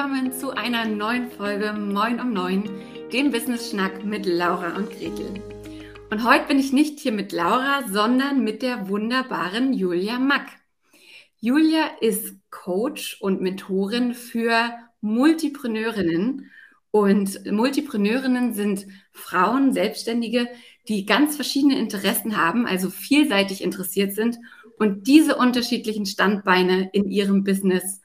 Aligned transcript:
willkommen 0.00 0.32
zu 0.32 0.56
einer 0.56 0.86
neuen 0.86 1.30
Folge 1.30 1.74
Moin 1.74 2.20
um 2.20 2.32
Neun, 2.32 2.64
dem 3.12 3.30
Business 3.30 3.68
Schnack 3.68 4.02
mit 4.02 4.24
Laura 4.24 4.74
und 4.74 4.88
Gretel. 4.88 5.42
Und 6.10 6.24
heute 6.24 6.46
bin 6.46 6.58
ich 6.58 6.72
nicht 6.72 6.98
hier 7.00 7.12
mit 7.12 7.32
Laura, 7.32 7.82
sondern 7.86 8.42
mit 8.42 8.62
der 8.62 8.88
wunderbaren 8.88 9.74
Julia 9.74 10.18
Mack. 10.18 10.46
Julia 11.38 11.84
ist 12.00 12.34
Coach 12.48 13.20
und 13.20 13.42
Mentorin 13.42 14.14
für 14.14 14.70
Multipreneurinnen. 15.02 16.50
Und 16.90 17.52
Multipreneurinnen 17.52 18.54
sind 18.54 18.86
Frauen, 19.12 19.74
Selbstständige, 19.74 20.48
die 20.88 21.04
ganz 21.04 21.36
verschiedene 21.36 21.78
Interessen 21.78 22.38
haben, 22.38 22.66
also 22.66 22.88
vielseitig 22.88 23.62
interessiert 23.62 24.14
sind 24.14 24.38
und 24.78 25.06
diese 25.06 25.36
unterschiedlichen 25.36 26.06
Standbeine 26.06 26.88
in 26.94 27.10
ihrem 27.10 27.44
Business 27.44 28.00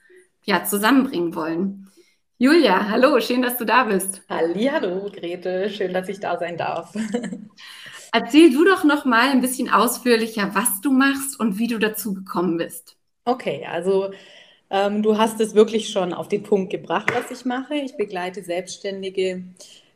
ja, 0.46 0.64
zusammenbringen 0.64 1.34
wollen. 1.34 1.90
Julia, 2.38 2.88
hallo, 2.88 3.18
schön, 3.20 3.42
dass 3.42 3.56
du 3.56 3.64
da 3.64 3.84
bist. 3.84 4.22
Hallo, 4.28 5.10
Grete, 5.12 5.68
schön, 5.70 5.92
dass 5.92 6.08
ich 6.08 6.20
da 6.20 6.38
sein 6.38 6.56
darf. 6.56 6.94
Erzähl 8.12 8.52
du 8.52 8.64
doch 8.64 8.84
noch 8.84 9.04
mal 9.04 9.30
ein 9.30 9.40
bisschen 9.40 9.68
ausführlicher, 9.68 10.50
was 10.54 10.80
du 10.80 10.92
machst 10.92 11.38
und 11.38 11.58
wie 11.58 11.66
du 11.66 11.78
dazu 11.78 12.14
gekommen 12.14 12.56
bist. 12.58 12.96
Okay, 13.24 13.66
also 13.70 14.12
ähm, 14.70 15.02
du 15.02 15.18
hast 15.18 15.40
es 15.40 15.54
wirklich 15.54 15.88
schon 15.88 16.14
auf 16.14 16.28
den 16.28 16.42
Punkt 16.42 16.70
gebracht, 16.70 17.12
was 17.14 17.30
ich 17.36 17.44
mache. 17.44 17.74
Ich 17.74 17.96
begleite 17.96 18.42
Selbstständige 18.42 19.42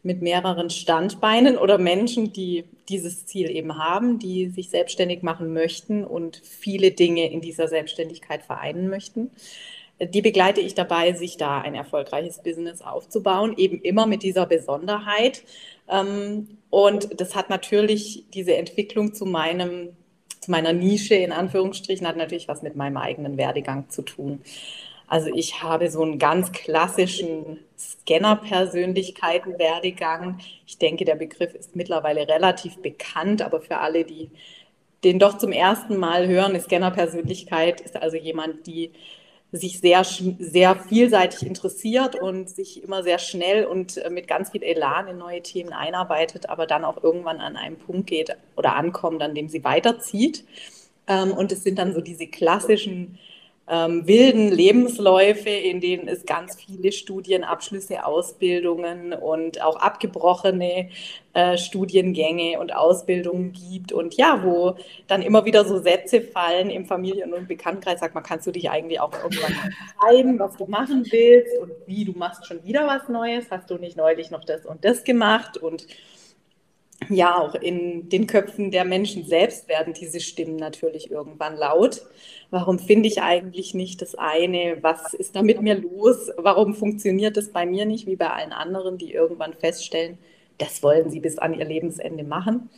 mit 0.03 0.23
mehreren 0.23 0.71
Standbeinen 0.71 1.57
oder 1.59 1.79
Menschen, 1.79 2.33
die 2.33 2.65
dieses 2.89 3.27
Ziel 3.27 3.51
eben 3.51 3.79
haben, 3.79 4.19
die 4.19 4.49
sich 4.49 4.71
selbstständig 4.71 5.23
machen 5.23 5.53
möchten 5.53 6.05
und 6.05 6.41
viele 6.43 6.91
Dinge 6.91 7.31
in 7.31 7.41
dieser 7.41 7.69
Selbstständigkeit 7.69 8.43
vereinen 8.43 8.89
möchten 8.89 9.31
die 10.01 10.23
begleite 10.23 10.61
ich 10.61 10.75
dabei, 10.75 11.13
sich 11.13 11.37
da 11.37 11.61
ein 11.61 11.75
erfolgreiches 11.75 12.43
Business 12.43 12.81
aufzubauen, 12.81 13.55
eben 13.57 13.83
immer 13.83 14.07
mit 14.07 14.23
dieser 14.23 14.47
Besonderheit. 14.47 15.43
Ähm, 15.89 16.57
und 16.71 17.21
das 17.21 17.37
hat 17.37 17.51
natürlich 17.51 18.25
diese 18.33 18.57
Entwicklung 18.57 19.13
zu 19.13 19.27
meinem, 19.27 19.91
zu 20.41 20.51
meiner 20.51 20.73
Nische 20.73 21.17
in 21.17 21.33
Anführungsstrichen, 21.33 22.07
hat 22.07 22.17
natürlich 22.17 22.49
was 22.49 22.63
mit 22.63 22.77
meinem 22.77 22.97
eigenen 22.97 23.37
Werdegang 23.37 23.91
zu 23.91 24.01
tun. 24.03 24.41
Also 25.07 25.29
ich 25.35 25.63
habe 25.63 25.91
so 25.91 26.03
einen 26.03 26.19
ganz 26.21 26.53
klassischen 26.53 27.59
Scanner-Persönlichkeiten-Werdegang. 27.77 30.39
Ich 30.67 30.79
denke, 30.79 31.05
der 31.05 31.17
Begriff 31.17 31.53
ist 31.55 31.75
mittlerweile 31.75 32.29
relativ 32.29 32.79
bekannt, 32.79 33.43
aber 33.43 33.61
für 33.61 33.79
alle, 33.79 34.05
die 34.05 34.31
den 35.03 35.19
doch 35.19 35.37
zum 35.37 35.53
ersten 35.53 35.97
Mal 35.97 36.29
hören, 36.29 36.51
eine 36.51 36.61
Scanner-Persönlichkeit 36.61 37.81
ist 37.81 37.97
also 37.97 38.17
jemand, 38.17 38.67
die 38.67 38.93
sich 39.53 39.81
sehr, 39.81 40.05
sehr 40.05 40.77
vielseitig 40.77 41.45
interessiert 41.45 42.15
und 42.15 42.49
sich 42.49 42.85
immer 42.85 43.03
sehr 43.03 43.19
schnell 43.19 43.65
und 43.65 43.97
äh, 43.97 44.11
mit 44.11 44.29
ganz 44.29 44.51
viel 44.51 44.63
Elan 44.63 45.09
in 45.09 45.19
neue 45.19 45.43
Themen 45.43 45.73
einarbeitet, 45.73 46.49
aber 46.49 46.67
dann 46.67 46.85
auch 46.85 47.03
irgendwann 47.03 47.41
an 47.41 47.57
einen 47.57 47.77
Punkt 47.77 48.07
geht 48.07 48.37
oder 48.57 48.77
ankommt, 48.77 49.23
an 49.23 49.35
dem 49.35 49.49
sie 49.49 49.65
weiterzieht. 49.65 50.45
Ähm, 51.09 51.33
und 51.33 51.51
es 51.51 51.65
sind 51.65 51.79
dann 51.79 51.93
so 51.93 52.01
diese 52.01 52.29
klassischen 52.29 53.19
ähm, 53.71 54.07
wilden 54.07 54.51
Lebensläufe, 54.51 55.49
in 55.49 55.81
denen 55.81 56.09
es 56.09 56.27
ganz 56.27 56.57
viele 56.57 56.91
Studienabschlüsse, 56.91 58.05
Ausbildungen 58.05 59.13
und 59.13 59.63
auch 59.63 59.77
abgebrochene 59.77 60.89
äh, 61.35 61.57
Studiengänge 61.57 62.59
und 62.59 62.75
Ausbildungen 62.75 63.53
gibt. 63.53 63.93
Und 63.93 64.17
ja, 64.17 64.43
wo 64.43 64.75
dann 65.07 65.23
immer 65.23 65.45
wieder 65.45 65.65
so 65.65 65.79
Sätze 65.79 66.21
fallen 66.21 66.69
im 66.69 66.85
Familien- 66.85 67.33
und 67.33 67.47
Bekanntenkreis, 67.47 68.01
sagt 68.01 68.17
man, 68.17 68.25
kannst 68.25 68.49
du 68.49 68.51
dich 68.51 68.69
eigentlich 68.69 68.99
auch 68.99 69.13
irgendwann 69.13 69.55
entscheiden, 69.55 70.39
was 70.41 70.57
du 70.57 70.67
machen 70.67 71.07
willst 71.09 71.57
und 71.59 71.71
wie, 71.87 72.05
du 72.05 72.13
machst 72.13 72.47
schon 72.47 72.65
wieder 72.65 72.89
was 72.89 73.09
Neues, 73.09 73.47
hast 73.51 73.71
du 73.71 73.77
nicht 73.77 73.97
neulich 73.97 74.33
noch 74.33 74.45
das 74.45 74.67
und 74.67 74.85
das 74.85 75.05
gemacht 75.05 75.59
und 75.59 75.87
ja, 77.09 77.39
auch 77.39 77.55
in 77.55 78.09
den 78.09 78.27
Köpfen 78.27 78.71
der 78.71 78.85
Menschen 78.85 79.25
selbst 79.25 79.69
werden 79.69 79.95
diese 79.95 80.21
Stimmen 80.21 80.57
natürlich 80.57 81.11
irgendwann 81.11 81.57
laut. 81.57 82.03
Warum 82.51 82.79
finde 82.79 83.09
ich 83.09 83.23
eigentlich 83.23 83.75
nicht 83.75 84.03
das 84.03 84.15
eine? 84.15 84.79
Was 84.83 85.15
ist 85.15 85.35
da 85.35 85.43
mit 85.43 85.63
mir 85.63 85.77
los? 85.77 86.31
Warum 86.37 86.75
funktioniert 86.75 87.37
das 87.37 87.51
bei 87.51 87.67
mir 87.67 87.87
nicht 87.87 88.07
wie 88.07 88.17
bei 88.17 88.31
allen 88.31 88.53
anderen, 88.53 88.99
die 88.99 89.13
irgendwann 89.13 89.55
feststellen, 89.55 90.19
das 90.59 90.83
wollen 90.83 91.11
sie 91.11 91.21
bis 91.21 91.39
an 91.39 91.55
ihr 91.55 91.65
Lebensende 91.65 92.23
machen? 92.23 92.69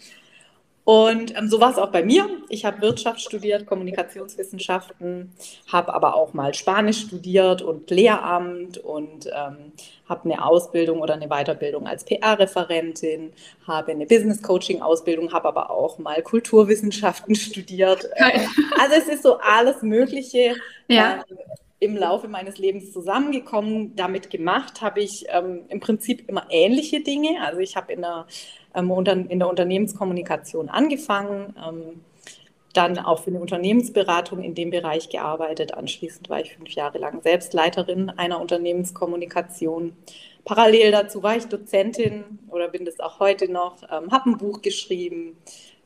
Und 0.84 1.36
ähm, 1.38 1.48
so 1.48 1.60
war 1.60 1.70
es 1.70 1.78
auch 1.78 1.92
bei 1.92 2.02
mir. 2.02 2.28
Ich 2.48 2.64
habe 2.64 2.80
Wirtschaft 2.82 3.20
studiert, 3.20 3.66
Kommunikationswissenschaften, 3.66 5.32
habe 5.70 5.94
aber 5.94 6.16
auch 6.16 6.34
mal 6.34 6.54
Spanisch 6.54 7.02
studiert 7.02 7.62
und 7.62 7.88
Lehramt 7.90 8.78
und 8.78 9.26
ähm, 9.26 9.72
habe 10.08 10.24
eine 10.24 10.44
Ausbildung 10.44 11.00
oder 11.00 11.14
eine 11.14 11.28
Weiterbildung 11.28 11.86
als 11.86 12.04
PR-Referentin, 12.04 13.32
habe 13.64 13.92
eine 13.92 14.06
Business-Coaching-Ausbildung, 14.06 15.32
habe 15.32 15.48
aber 15.48 15.70
auch 15.70 15.98
mal 15.98 16.20
Kulturwissenschaften 16.22 17.34
studiert. 17.36 18.08
Also 18.78 18.94
es 18.96 19.08
ist 19.08 19.22
so 19.22 19.38
alles 19.38 19.82
Mögliche. 19.82 20.56
Ja. 20.88 21.24
Ähm, 21.28 21.38
im 21.82 21.96
Laufe 21.96 22.28
meines 22.28 22.58
Lebens 22.58 22.92
zusammengekommen. 22.92 23.96
Damit 23.96 24.30
gemacht 24.30 24.82
habe 24.82 25.00
ich 25.00 25.24
ähm, 25.28 25.62
im 25.68 25.80
Prinzip 25.80 26.28
immer 26.28 26.46
ähnliche 26.48 27.00
Dinge. 27.00 27.40
Also 27.44 27.58
ich 27.58 27.74
habe 27.74 27.92
in 27.92 28.02
der 28.02 28.24
ähm, 28.24 28.26
in 28.74 29.38
der 29.38 29.48
Unternehmenskommunikation 29.48 30.68
angefangen, 30.68 31.54
ähm, 31.66 32.00
dann 32.72 32.98
auch 32.98 33.22
für 33.22 33.30
eine 33.30 33.40
Unternehmensberatung 33.40 34.42
in 34.42 34.54
dem 34.54 34.70
Bereich 34.70 35.10
gearbeitet. 35.10 35.74
Anschließend 35.74 36.30
war 36.30 36.40
ich 36.40 36.54
fünf 36.54 36.70
Jahre 36.70 36.98
lang 36.98 37.20
Selbstleiterin 37.22 38.10
einer 38.10 38.40
Unternehmenskommunikation. 38.40 39.94
Parallel 40.44 40.90
dazu 40.90 41.22
war 41.22 41.36
ich 41.36 41.44
Dozentin 41.46 42.38
oder 42.48 42.68
bin 42.68 42.84
das 42.84 42.98
auch 42.98 43.20
heute 43.20 43.52
noch, 43.52 43.82
ähm, 43.82 44.10
habe 44.10 44.30
ein 44.30 44.38
Buch 44.38 44.62
geschrieben 44.62 45.36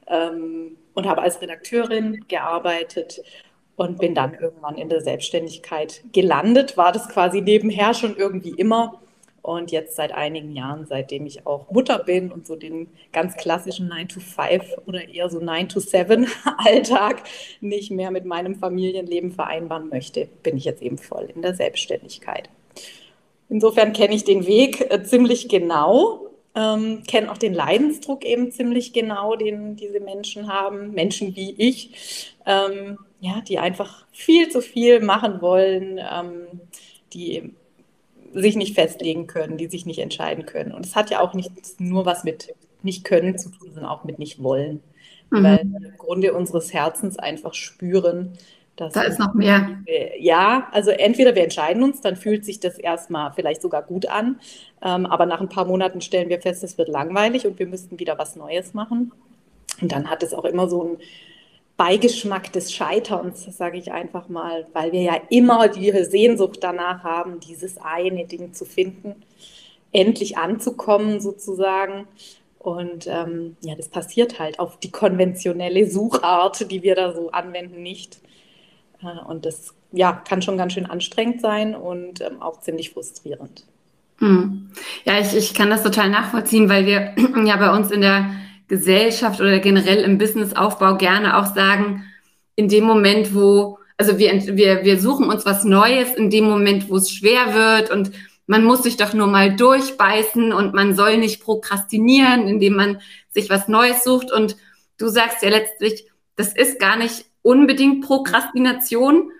und 0.08 1.04
habe 1.04 1.22
als 1.22 1.42
Redakteurin 1.42 2.24
gearbeitet 2.28 3.20
und 3.74 3.98
bin 3.98 4.14
dann 4.14 4.34
irgendwann 4.34 4.76
in 4.76 4.88
der 4.88 5.00
Selbstständigkeit 5.00 6.02
gelandet. 6.12 6.76
War 6.76 6.92
das 6.92 7.08
quasi 7.08 7.40
nebenher 7.40 7.92
schon 7.92 8.16
irgendwie 8.16 8.50
immer 8.50 9.00
und 9.46 9.70
jetzt 9.70 9.94
seit 9.94 10.12
einigen 10.12 10.52
Jahren, 10.52 10.86
seitdem 10.86 11.24
ich 11.24 11.46
auch 11.46 11.70
Mutter 11.70 12.00
bin 12.00 12.32
und 12.32 12.46
so 12.46 12.56
den 12.56 12.88
ganz 13.12 13.36
klassischen 13.36 13.88
9-to-5 13.88 14.62
oder 14.86 15.08
eher 15.08 15.30
so 15.30 15.38
9-to-7-Alltag 15.38 17.22
nicht 17.60 17.92
mehr 17.92 18.10
mit 18.10 18.24
meinem 18.24 18.56
Familienleben 18.56 19.30
vereinbaren 19.30 19.88
möchte, 19.88 20.28
bin 20.42 20.56
ich 20.56 20.64
jetzt 20.64 20.82
eben 20.82 20.98
voll 20.98 21.28
in 21.32 21.42
der 21.42 21.54
Selbstständigkeit. 21.54 22.50
Insofern 23.48 23.92
kenne 23.92 24.16
ich 24.16 24.24
den 24.24 24.46
Weg 24.46 24.90
äh, 24.90 25.04
ziemlich 25.04 25.48
genau, 25.48 26.26
ähm, 26.56 27.04
kenne 27.06 27.30
auch 27.30 27.38
den 27.38 27.54
Leidensdruck 27.54 28.24
eben 28.24 28.50
ziemlich 28.50 28.92
genau, 28.92 29.36
den 29.36 29.76
diese 29.76 30.00
Menschen 30.00 30.48
haben, 30.48 30.90
Menschen 30.90 31.36
wie 31.36 31.54
ich, 31.56 32.34
ähm, 32.46 32.98
ja, 33.20 33.42
die 33.46 33.60
einfach 33.60 34.06
viel 34.10 34.48
zu 34.48 34.60
viel 34.60 35.00
machen 35.00 35.40
wollen, 35.40 35.98
ähm, 35.98 36.46
die 37.12 37.54
sich 38.40 38.56
nicht 38.56 38.74
festlegen 38.74 39.26
können, 39.26 39.56
die 39.56 39.66
sich 39.66 39.86
nicht 39.86 39.98
entscheiden 39.98 40.46
können. 40.46 40.72
Und 40.72 40.84
es 40.84 40.94
hat 40.94 41.10
ja 41.10 41.20
auch 41.20 41.34
nicht 41.34 41.50
nur 41.78 42.06
was 42.06 42.24
mit 42.24 42.54
nicht 42.82 43.04
können 43.04 43.38
zu 43.38 43.50
tun, 43.50 43.72
sondern 43.72 43.90
auch 43.90 44.04
mit 44.04 44.18
nicht 44.18 44.42
wollen. 44.42 44.80
Mhm. 45.30 45.42
Weil 45.42 45.64
wir 45.64 45.88
im 45.88 45.96
Grunde 45.98 46.32
unseres 46.32 46.72
Herzens 46.72 47.18
einfach 47.18 47.54
spüren, 47.54 48.38
dass. 48.76 48.92
Da 48.92 49.02
ist 49.02 49.18
noch 49.18 49.34
mehr. 49.34 49.78
ja, 50.18 50.68
also 50.70 50.90
entweder 50.90 51.34
wir 51.34 51.42
entscheiden 51.42 51.82
uns, 51.82 52.00
dann 52.00 52.16
fühlt 52.16 52.44
sich 52.44 52.60
das 52.60 52.78
erstmal 52.78 53.32
vielleicht 53.32 53.62
sogar 53.62 53.82
gut 53.82 54.06
an. 54.06 54.38
Ähm, 54.82 55.06
aber 55.06 55.26
nach 55.26 55.40
ein 55.40 55.48
paar 55.48 55.64
Monaten 55.64 56.00
stellen 56.00 56.28
wir 56.28 56.40
fest, 56.40 56.62
es 56.62 56.78
wird 56.78 56.88
langweilig 56.88 57.46
und 57.46 57.58
wir 57.58 57.66
müssten 57.66 57.98
wieder 57.98 58.18
was 58.18 58.36
Neues 58.36 58.74
machen. 58.74 59.12
Und 59.80 59.92
dann 59.92 60.08
hat 60.10 60.22
es 60.22 60.32
auch 60.32 60.44
immer 60.44 60.68
so 60.68 60.82
ein 60.84 60.98
Beigeschmack 61.76 62.52
des 62.52 62.72
Scheiterns, 62.72 63.44
sage 63.56 63.76
ich 63.76 63.92
einfach 63.92 64.28
mal, 64.28 64.66
weil 64.72 64.92
wir 64.92 65.02
ja 65.02 65.20
immer 65.28 65.68
die 65.68 65.92
Sehnsucht 66.04 66.58
danach 66.62 67.04
haben, 67.04 67.40
dieses 67.40 67.76
eine 67.78 68.24
Ding 68.24 68.54
zu 68.54 68.64
finden, 68.64 69.16
endlich 69.92 70.38
anzukommen 70.38 71.20
sozusagen. 71.20 72.06
Und 72.58 73.06
ähm, 73.06 73.56
ja, 73.60 73.74
das 73.74 73.88
passiert 73.88 74.38
halt 74.38 74.58
auf 74.58 74.78
die 74.78 74.90
konventionelle 74.90 75.88
Suchart, 75.88 76.70
die 76.70 76.82
wir 76.82 76.94
da 76.94 77.12
so 77.14 77.30
anwenden, 77.30 77.82
nicht. 77.82 78.18
Äh, 79.02 79.24
und 79.28 79.44
das 79.44 79.74
ja, 79.92 80.12
kann 80.12 80.42
schon 80.42 80.56
ganz 80.56 80.72
schön 80.72 80.86
anstrengend 80.86 81.40
sein 81.40 81.74
und 81.74 82.20
ähm, 82.22 82.42
auch 82.42 82.60
ziemlich 82.60 82.90
frustrierend. 82.90 83.64
Hm. 84.18 84.70
Ja, 85.04 85.20
ich, 85.20 85.36
ich 85.36 85.54
kann 85.54 85.70
das 85.70 85.82
total 85.82 86.08
nachvollziehen, 86.08 86.68
weil 86.68 86.86
wir 86.86 87.14
ja 87.44 87.56
bei 87.56 87.70
uns 87.76 87.90
in 87.90 88.00
der 88.00 88.30
Gesellschaft 88.68 89.40
oder 89.40 89.58
generell 89.58 90.02
im 90.02 90.18
Businessaufbau 90.18 90.96
gerne 90.96 91.36
auch 91.36 91.54
sagen, 91.54 92.04
in 92.56 92.68
dem 92.68 92.84
Moment, 92.84 93.34
wo, 93.34 93.78
also 93.96 94.18
wir, 94.18 94.32
wir, 94.56 94.84
wir 94.84 94.98
suchen 94.98 95.28
uns 95.28 95.46
was 95.46 95.64
Neues, 95.64 96.14
in 96.14 96.30
dem 96.30 96.44
Moment, 96.44 96.88
wo 96.88 96.96
es 96.96 97.10
schwer 97.10 97.54
wird 97.54 97.90
und 97.90 98.12
man 98.46 98.64
muss 98.64 98.84
sich 98.84 98.96
doch 98.96 99.12
nur 99.12 99.26
mal 99.26 99.54
durchbeißen 99.54 100.52
und 100.52 100.72
man 100.72 100.94
soll 100.94 101.18
nicht 101.18 101.42
prokrastinieren, 101.42 102.46
indem 102.46 102.76
man 102.76 103.00
sich 103.30 103.50
was 103.50 103.68
Neues 103.68 104.04
sucht. 104.04 104.30
Und 104.30 104.56
du 104.98 105.08
sagst 105.08 105.42
ja 105.42 105.50
letztlich, 105.50 106.08
das 106.36 106.54
ist 106.54 106.78
gar 106.78 106.96
nicht 106.96 107.24
unbedingt 107.42 108.04
Prokrastination, 108.04 109.30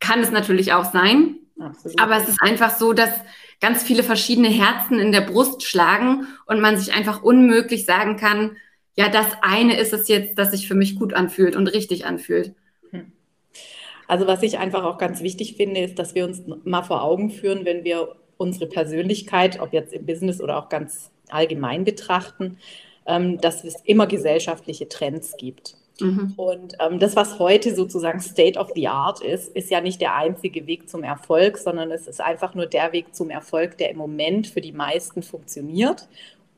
kann 0.00 0.20
es 0.20 0.30
natürlich 0.30 0.72
auch 0.72 0.90
sein. 0.90 1.36
Absolut. 1.60 2.00
Aber 2.00 2.16
es 2.16 2.28
ist 2.28 2.42
einfach 2.42 2.76
so, 2.76 2.92
dass 2.92 3.10
ganz 3.62 3.84
viele 3.84 4.02
verschiedene 4.02 4.50
Herzen 4.50 4.98
in 4.98 5.12
der 5.12 5.20
Brust 5.22 5.62
schlagen 5.62 6.26
und 6.46 6.60
man 6.60 6.76
sich 6.76 6.92
einfach 6.92 7.22
unmöglich 7.22 7.86
sagen 7.86 8.16
kann, 8.16 8.56
ja, 8.96 9.08
das 9.08 9.26
eine 9.40 9.78
ist 9.78 9.92
es 9.94 10.08
jetzt, 10.08 10.36
das 10.36 10.50
sich 10.50 10.68
für 10.68 10.74
mich 10.74 10.96
gut 10.96 11.14
anfühlt 11.14 11.56
und 11.56 11.68
richtig 11.68 12.04
anfühlt. 12.04 12.54
Hm. 12.90 13.12
Also 14.08 14.26
was 14.26 14.42
ich 14.42 14.58
einfach 14.58 14.84
auch 14.84 14.98
ganz 14.98 15.22
wichtig 15.22 15.54
finde, 15.56 15.80
ist, 15.80 15.98
dass 15.98 16.14
wir 16.14 16.24
uns 16.24 16.42
mal 16.64 16.82
vor 16.82 17.02
Augen 17.02 17.30
führen, 17.30 17.64
wenn 17.64 17.84
wir 17.84 18.16
unsere 18.36 18.66
Persönlichkeit, 18.66 19.60
ob 19.60 19.72
jetzt 19.72 19.94
im 19.94 20.04
Business 20.04 20.40
oder 20.40 20.58
auch 20.58 20.68
ganz 20.68 21.12
allgemein 21.28 21.84
betrachten, 21.84 22.58
ähm, 23.06 23.40
dass 23.40 23.62
es 23.62 23.76
immer 23.84 24.08
gesellschaftliche 24.08 24.88
Trends 24.88 25.36
gibt. 25.38 25.76
Mhm. 26.00 26.34
Und 26.36 26.74
ähm, 26.80 26.98
das, 26.98 27.16
was 27.16 27.38
heute 27.38 27.74
sozusagen 27.74 28.20
State 28.20 28.58
of 28.58 28.70
the 28.74 28.88
Art 28.88 29.20
ist, 29.20 29.54
ist 29.54 29.70
ja 29.70 29.80
nicht 29.80 30.00
der 30.00 30.16
einzige 30.16 30.66
Weg 30.66 30.88
zum 30.88 31.02
Erfolg, 31.02 31.58
sondern 31.58 31.90
es 31.90 32.06
ist 32.06 32.20
einfach 32.20 32.54
nur 32.54 32.66
der 32.66 32.92
Weg 32.92 33.14
zum 33.14 33.30
Erfolg, 33.30 33.78
der 33.78 33.90
im 33.90 33.98
Moment 33.98 34.46
für 34.46 34.60
die 34.60 34.72
meisten 34.72 35.22
funktioniert 35.22 36.08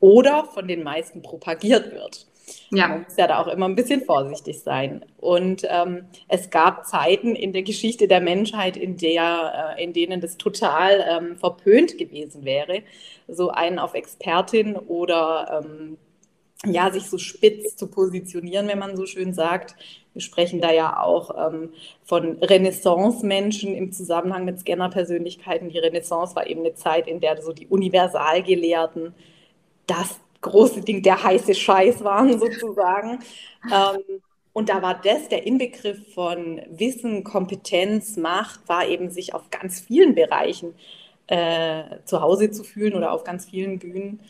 oder 0.01 0.45
von 0.45 0.69
den 0.69 0.83
meisten 0.83 1.23
propagiert 1.23 1.93
wird. 1.93 2.27
Ja. 2.71 2.89
Man 2.89 3.03
muss 3.05 3.17
ja 3.17 3.27
da 3.27 3.39
auch 3.39 3.47
immer 3.49 3.67
ein 3.67 3.75
bisschen 3.75 4.03
vorsichtig 4.03 4.61
sein. 4.61 5.05
Und 5.19 5.67
ähm, 5.69 6.05
es 6.29 6.51
gab 6.51 6.87
Zeiten 6.87 7.35
in 7.35 7.53
der 7.53 7.63
Geschichte 7.63 8.09
der 8.09 8.21
Menschheit, 8.21 8.77
in, 8.77 8.97
der, 8.97 9.77
äh, 9.79 9.83
in 9.83 9.93
denen 9.93 10.21
das 10.21 10.37
total 10.37 11.05
ähm, 11.09 11.37
verpönt 11.37 11.97
gewesen 11.97 12.45
wäre, 12.45 12.83
so 13.29 13.51
einen 13.51 13.79
auf 13.79 13.95
Expertin 13.95 14.77
oder 14.77 15.63
ähm, 15.65 15.97
ja, 16.67 16.91
sich 16.91 17.05
so 17.11 17.19
spitz 17.19 17.77
zu 17.77 17.89
positionieren, 17.89 18.69
wenn 18.69 18.79
man 18.79 18.97
so 18.97 19.07
schön 19.07 19.35
sagt. 19.35 19.77
Wir 20.13 20.23
sprechen 20.23 20.61
da 20.61 20.73
ja 20.73 21.03
auch 21.03 21.53
ähm, 21.53 21.71
von 22.05 22.39
Renaissance-Menschen 22.39 23.75
im 23.75 23.93
Zusammenhang 23.93 24.45
mit 24.45 24.61
Scanner-Persönlichkeiten. 24.61 25.69
Die 25.69 25.79
Renaissance 25.79 26.35
war 26.37 26.47
eben 26.47 26.61
eine 26.61 26.75
Zeit, 26.75 27.09
in 27.09 27.21
der 27.21 27.43
so 27.43 27.53
die 27.53 27.67
Universalgelehrten 27.67 29.15
das 29.87 30.21
große 30.41 30.83
Ding, 30.83 31.03
der 31.03 31.23
heiße 31.23 31.55
Scheiß 31.55 32.05
waren 32.05 32.39
sozusagen. 32.39 33.19
ähm, 33.73 34.21
und 34.53 34.69
da 34.69 34.83
war 34.83 35.01
das, 35.03 35.29
der 35.29 35.47
Inbegriff 35.47 36.15
von 36.15 36.63
Wissen, 36.71 37.25
Kompetenz, 37.25 38.17
Macht, 38.17 38.61
war 38.69 38.87
eben 38.87 39.11
sich 39.11 39.35
auf 39.35 39.51
ganz 39.51 39.81
vielen 39.81 40.15
Bereichen 40.15 40.75
äh, 41.27 41.83
zu 42.05 42.21
Hause 42.21 42.53
zu 42.53 42.63
fühlen 42.63 42.95
oder 42.95 43.11
auf 43.11 43.25
ganz 43.25 43.47
vielen 43.47 43.81
Bühnen. 43.81 44.21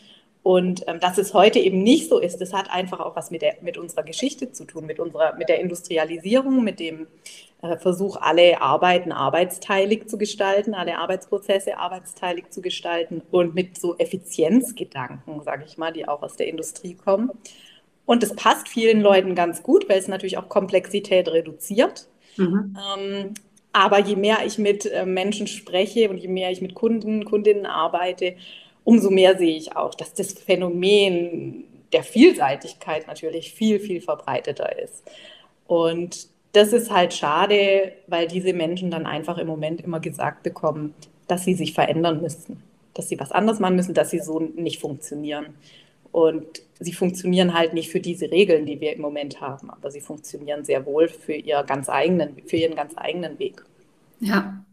Und 0.44 0.86
ähm, 0.86 1.00
dass 1.00 1.16
es 1.16 1.32
heute 1.32 1.58
eben 1.58 1.82
nicht 1.82 2.10
so 2.10 2.18
ist, 2.18 2.38
das 2.38 2.52
hat 2.52 2.70
einfach 2.70 3.00
auch 3.00 3.16
was 3.16 3.30
mit, 3.30 3.40
der, 3.40 3.54
mit 3.62 3.78
unserer 3.78 4.02
Geschichte 4.02 4.52
zu 4.52 4.66
tun, 4.66 4.84
mit, 4.84 5.00
unserer, 5.00 5.34
mit 5.36 5.48
der 5.48 5.58
Industrialisierung, 5.58 6.62
mit 6.62 6.80
dem 6.80 7.06
äh, 7.62 7.78
Versuch, 7.78 8.18
alle 8.20 8.60
Arbeiten 8.60 9.10
arbeitsteilig 9.10 10.06
zu 10.06 10.18
gestalten, 10.18 10.74
alle 10.74 10.98
Arbeitsprozesse 10.98 11.78
arbeitsteilig 11.78 12.50
zu 12.50 12.60
gestalten 12.60 13.22
und 13.30 13.54
mit 13.54 13.78
so 13.78 13.96
Effizienzgedanken, 13.96 15.42
sage 15.42 15.64
ich 15.66 15.78
mal, 15.78 15.94
die 15.94 16.06
auch 16.06 16.22
aus 16.22 16.36
der 16.36 16.46
Industrie 16.46 16.92
kommen. 16.92 17.30
Und 18.04 18.22
das 18.22 18.36
passt 18.36 18.68
vielen 18.68 19.00
Leuten 19.00 19.34
ganz 19.34 19.62
gut, 19.62 19.88
weil 19.88 19.98
es 19.98 20.08
natürlich 20.08 20.36
auch 20.36 20.50
Komplexität 20.50 21.26
reduziert. 21.28 22.06
Mhm. 22.36 22.76
Ähm, 22.98 23.34
aber 23.72 23.98
je 23.98 24.16
mehr 24.16 24.44
ich 24.44 24.58
mit 24.58 24.84
äh, 24.84 25.06
Menschen 25.06 25.46
spreche 25.46 26.10
und 26.10 26.18
je 26.18 26.28
mehr 26.28 26.50
ich 26.50 26.60
mit 26.60 26.74
Kunden, 26.74 27.24
Kundinnen 27.24 27.64
arbeite, 27.64 28.36
umso 28.84 29.10
mehr 29.10 29.36
sehe 29.36 29.56
ich 29.56 29.76
auch, 29.76 29.94
dass 29.94 30.14
das 30.14 30.32
Phänomen 30.32 31.64
der 31.92 32.02
Vielseitigkeit 32.02 33.06
natürlich 33.06 33.52
viel, 33.52 33.80
viel 33.80 34.00
verbreiteter 34.00 34.78
ist. 34.78 35.02
Und 35.66 36.28
das 36.52 36.72
ist 36.72 36.90
halt 36.90 37.14
schade, 37.14 37.92
weil 38.06 38.28
diese 38.28 38.52
Menschen 38.52 38.90
dann 38.90 39.06
einfach 39.06 39.38
im 39.38 39.46
Moment 39.46 39.80
immer 39.80 40.00
gesagt 40.00 40.42
bekommen, 40.42 40.94
dass 41.26 41.44
sie 41.44 41.54
sich 41.54 41.72
verändern 41.72 42.20
müssen, 42.20 42.62
dass 42.92 43.08
sie 43.08 43.18
was 43.18 43.32
anderes 43.32 43.58
machen 43.58 43.76
müssen, 43.76 43.94
dass 43.94 44.10
sie 44.10 44.20
so 44.20 44.40
nicht 44.40 44.80
funktionieren. 44.80 45.54
Und 46.12 46.62
sie 46.78 46.92
funktionieren 46.92 47.54
halt 47.54 47.74
nicht 47.74 47.90
für 47.90 47.98
diese 47.98 48.30
Regeln, 48.30 48.66
die 48.66 48.80
wir 48.80 48.92
im 48.92 49.00
Moment 49.00 49.40
haben, 49.40 49.70
aber 49.70 49.90
sie 49.90 50.00
funktionieren 50.00 50.64
sehr 50.64 50.86
wohl 50.86 51.08
für, 51.08 51.32
ihr 51.32 51.64
ganz 51.64 51.88
eigenen, 51.88 52.36
für 52.46 52.56
ihren 52.56 52.76
ganz 52.76 52.92
eigenen 52.96 53.38
Weg. 53.40 53.64
Ja, 54.20 54.64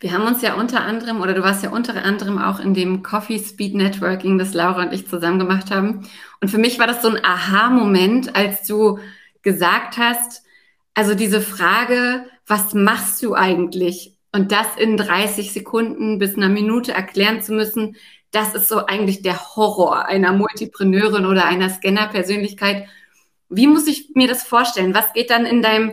wir 0.00 0.12
haben 0.12 0.26
uns 0.26 0.42
ja 0.42 0.54
unter 0.54 0.82
anderem, 0.82 1.20
oder 1.20 1.34
du 1.34 1.42
warst 1.42 1.62
ja 1.64 1.70
unter 1.70 2.02
anderem 2.04 2.38
auch 2.38 2.60
in 2.60 2.74
dem 2.74 3.02
Coffee 3.02 3.38
Speed 3.38 3.74
Networking, 3.74 4.38
das 4.38 4.54
Laura 4.54 4.82
und 4.82 4.92
ich 4.92 5.08
zusammen 5.08 5.38
gemacht 5.38 5.70
haben. 5.70 6.08
Und 6.40 6.50
für 6.50 6.58
mich 6.58 6.78
war 6.78 6.86
das 6.86 7.02
so 7.02 7.08
ein 7.08 7.24
Aha-Moment, 7.24 8.36
als 8.36 8.66
du 8.66 8.98
gesagt 9.42 9.96
hast, 9.96 10.42
also 10.94 11.14
diese 11.14 11.40
Frage, 11.40 12.26
was 12.46 12.74
machst 12.74 13.22
du 13.22 13.34
eigentlich? 13.34 14.16
Und 14.32 14.52
das 14.52 14.66
in 14.76 14.96
30 14.96 15.52
Sekunden 15.52 16.18
bis 16.18 16.36
einer 16.36 16.48
Minute 16.48 16.92
erklären 16.92 17.42
zu 17.42 17.52
müssen, 17.52 17.96
das 18.32 18.54
ist 18.54 18.68
so 18.68 18.84
eigentlich 18.84 19.22
der 19.22 19.56
Horror 19.56 20.06
einer 20.06 20.32
Multipreneurin 20.32 21.24
oder 21.24 21.46
einer 21.46 21.70
Scanner-Persönlichkeit. 21.70 22.86
Wie 23.48 23.66
muss 23.66 23.86
ich 23.86 24.10
mir 24.14 24.28
das 24.28 24.42
vorstellen? 24.42 24.94
Was 24.94 25.12
geht 25.14 25.30
dann 25.30 25.46
in 25.46 25.62
deinem 25.62 25.92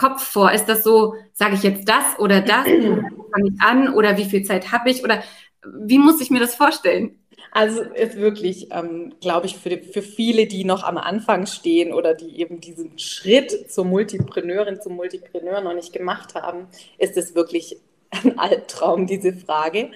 Kopf 0.00 0.22
vor? 0.24 0.50
Ist 0.50 0.66
das 0.66 0.82
so, 0.82 1.14
sage 1.34 1.56
ich 1.56 1.62
jetzt 1.62 1.86
das 1.86 2.18
oder 2.18 2.40
das? 2.40 2.64
Fange 2.64 3.50
ich 3.52 3.60
an 3.60 3.94
oder 3.94 4.16
wie 4.16 4.24
viel 4.24 4.42
Zeit 4.42 4.72
habe 4.72 4.90
ich? 4.90 5.04
Oder 5.04 5.22
wie 5.62 5.98
muss 5.98 6.22
ich 6.22 6.30
mir 6.30 6.40
das 6.40 6.54
vorstellen? 6.54 7.18
Also 7.52 7.82
ist 7.82 8.16
wirklich, 8.16 8.68
ähm, 8.72 9.12
glaube 9.20 9.46
ich, 9.46 9.56
für, 9.56 9.78
für 9.78 10.02
viele, 10.02 10.46
die 10.46 10.64
noch 10.64 10.84
am 10.84 10.96
Anfang 10.96 11.46
stehen 11.46 11.92
oder 11.92 12.14
die 12.14 12.40
eben 12.40 12.60
diesen 12.60 12.98
Schritt 12.98 13.70
zur 13.70 13.84
Multipreneurin, 13.84 14.80
zum 14.80 14.96
Multipreneur 14.96 15.60
noch 15.60 15.74
nicht 15.74 15.92
gemacht 15.92 16.34
haben, 16.34 16.68
ist 16.96 17.16
es 17.16 17.34
wirklich 17.34 17.76
ein 18.10 18.38
Albtraum, 18.38 19.06
diese 19.06 19.34
Frage. 19.34 19.90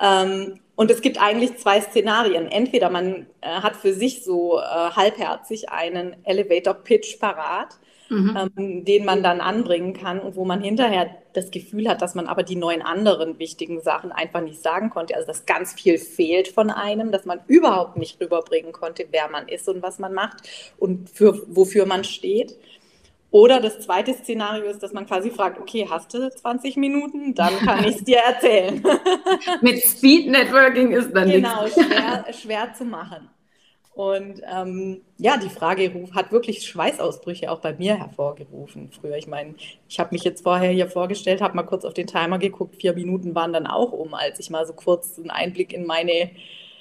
Ähm, 0.00 0.60
und 0.76 0.90
es 0.90 1.00
gibt 1.00 1.20
eigentlich 1.20 1.58
zwei 1.58 1.80
Szenarien. 1.80 2.46
Entweder 2.46 2.88
man 2.88 3.26
äh, 3.40 3.48
hat 3.48 3.76
für 3.76 3.92
sich 3.92 4.22
so 4.22 4.60
äh, 4.60 4.62
halbherzig 4.62 5.70
einen 5.70 6.16
Elevator-Pitch 6.24 7.18
parat 7.18 7.78
mhm. 8.10 8.36
ähm, 8.56 8.84
den 8.84 9.04
man 9.04 9.22
dann 9.22 9.40
anbringen 9.40 9.94
kann 9.94 10.18
und 10.20 10.36
wo 10.36 10.44
man 10.44 10.60
hinterher 10.60 11.10
das 11.32 11.50
Gefühl 11.50 11.88
hat, 11.88 12.02
dass 12.02 12.14
man 12.14 12.26
aber 12.26 12.42
die 12.42 12.56
neun 12.56 12.82
anderen 12.82 13.38
wichtigen 13.38 13.80
Sachen 13.80 14.12
einfach 14.12 14.40
nicht 14.40 14.62
sagen 14.62 14.90
konnte. 14.90 15.14
Also 15.14 15.26
dass 15.28 15.46
ganz 15.46 15.72
viel 15.72 15.98
fehlt 15.98 16.48
von 16.48 16.70
einem, 16.70 17.12
dass 17.12 17.24
man 17.24 17.40
überhaupt 17.46 17.96
nicht 17.96 18.20
rüberbringen 18.20 18.72
konnte, 18.72 19.06
wer 19.10 19.28
man 19.30 19.48
ist 19.48 19.68
und 19.68 19.82
was 19.82 19.98
man 19.98 20.12
macht 20.12 20.48
und 20.78 21.08
für, 21.08 21.42
wofür 21.48 21.86
man 21.86 22.04
steht. 22.04 22.56
Oder 23.32 23.60
das 23.60 23.78
zweite 23.78 24.12
Szenario 24.12 24.64
ist, 24.64 24.82
dass 24.82 24.92
man 24.92 25.06
quasi 25.06 25.30
fragt, 25.30 25.60
okay, 25.60 25.86
hast 25.88 26.12
du 26.12 26.28
20 26.28 26.76
Minuten? 26.76 27.32
Dann 27.34 27.56
kann 27.58 27.84
ich 27.88 27.96
es 27.96 28.04
dir 28.04 28.18
erzählen. 28.18 28.82
Mit 29.60 29.84
Speed 29.84 30.28
Networking 30.28 30.90
ist 30.90 31.14
dann 31.14 31.30
Genau, 31.30 31.66
schwer, 31.68 32.24
schwer 32.32 32.74
zu 32.74 32.84
machen. 32.84 33.28
Und 33.92 34.40
ähm, 34.50 35.02
ja, 35.18 35.36
die 35.36 35.48
Frage 35.48 35.92
hat 36.14 36.32
wirklich 36.32 36.66
Schweißausbrüche 36.66 37.50
auch 37.50 37.58
bei 37.58 37.74
mir 37.74 37.96
hervorgerufen 37.96 38.90
früher. 38.92 39.16
Ich 39.16 39.26
meine, 39.26 39.54
ich 39.88 39.98
habe 39.98 40.14
mich 40.14 40.22
jetzt 40.22 40.42
vorher 40.42 40.70
hier 40.70 40.88
vorgestellt, 40.88 41.42
habe 41.42 41.56
mal 41.56 41.64
kurz 41.64 41.84
auf 41.84 41.92
den 41.92 42.06
Timer 42.06 42.38
geguckt, 42.38 42.76
vier 42.76 42.94
Minuten 42.94 43.34
waren 43.34 43.52
dann 43.52 43.66
auch 43.66 43.92
um, 43.92 44.14
als 44.14 44.38
ich 44.38 44.48
mal 44.48 44.64
so 44.64 44.72
kurz 44.72 45.18
einen 45.18 45.30
Einblick 45.30 45.72
in 45.72 45.86
meine 45.86 46.30